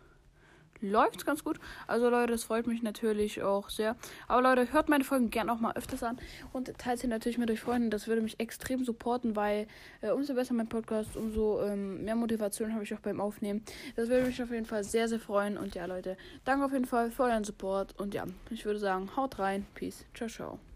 läuft 0.82 1.18
es 1.18 1.26
ganz 1.26 1.44
gut. 1.44 1.60
Also 1.88 2.10
Leute, 2.10 2.34
das 2.34 2.44
freut 2.44 2.68
mich 2.68 2.82
natürlich 2.82 3.42
auch 3.42 3.70
sehr. 3.70 3.96
Aber 4.28 4.42
Leute, 4.42 4.72
hört 4.74 4.90
meine 4.90 5.04
Folgen 5.04 5.30
gerne 5.30 5.52
auch 5.52 5.60
mal 5.60 5.74
öfters 5.76 6.04
an 6.04 6.18
und 6.54 6.78
teilt 6.78 7.00
sie 7.00 7.08
natürlich 7.08 7.38
mit 7.38 7.50
euch 7.50 7.62
Freunden. 7.62 7.90
Das 7.90 8.08
würde 8.08 8.22
mich 8.22 8.40
extrem 8.40 8.84
supporten, 8.84 9.36
weil 9.36 9.68
äh, 10.02 10.12
umso 10.12 10.34
besser 10.34 10.54
mein 10.54 10.68
Podcast, 10.68 11.16
umso 11.16 11.62
ähm, 11.64 12.04
mehr 12.04 12.16
Motivation 12.16 12.74
habe 12.74 12.84
ich 12.84 12.94
auch 12.94 13.00
beim 13.00 13.20
Aufnehmen. 13.20 13.64
Das 13.96 14.10
würde 14.10 14.26
mich 14.26 14.42
auf 14.42 14.52
jeden 14.52 14.66
Fall 14.66 14.84
sehr, 14.84 15.08
sehr 15.08 15.20
freuen. 15.20 15.58
Und 15.58 15.76
ja, 15.76 15.86
Leute, 15.86 16.18
danke 16.46 16.66
auf 16.66 16.72
jeden 16.72 16.86
Fall 16.86 17.12
für 17.12 17.24
euren 17.24 17.44
Support. 17.44 18.00
Und 18.00 18.14
ja, 18.14 18.26
ich 18.50 18.66
würde 18.66 18.80
sagen, 18.80 19.10
haut 19.16 19.40
rein. 19.40 19.66
Peace. 19.76 20.06
Ciao, 20.14 20.30
ciao. 20.30 20.71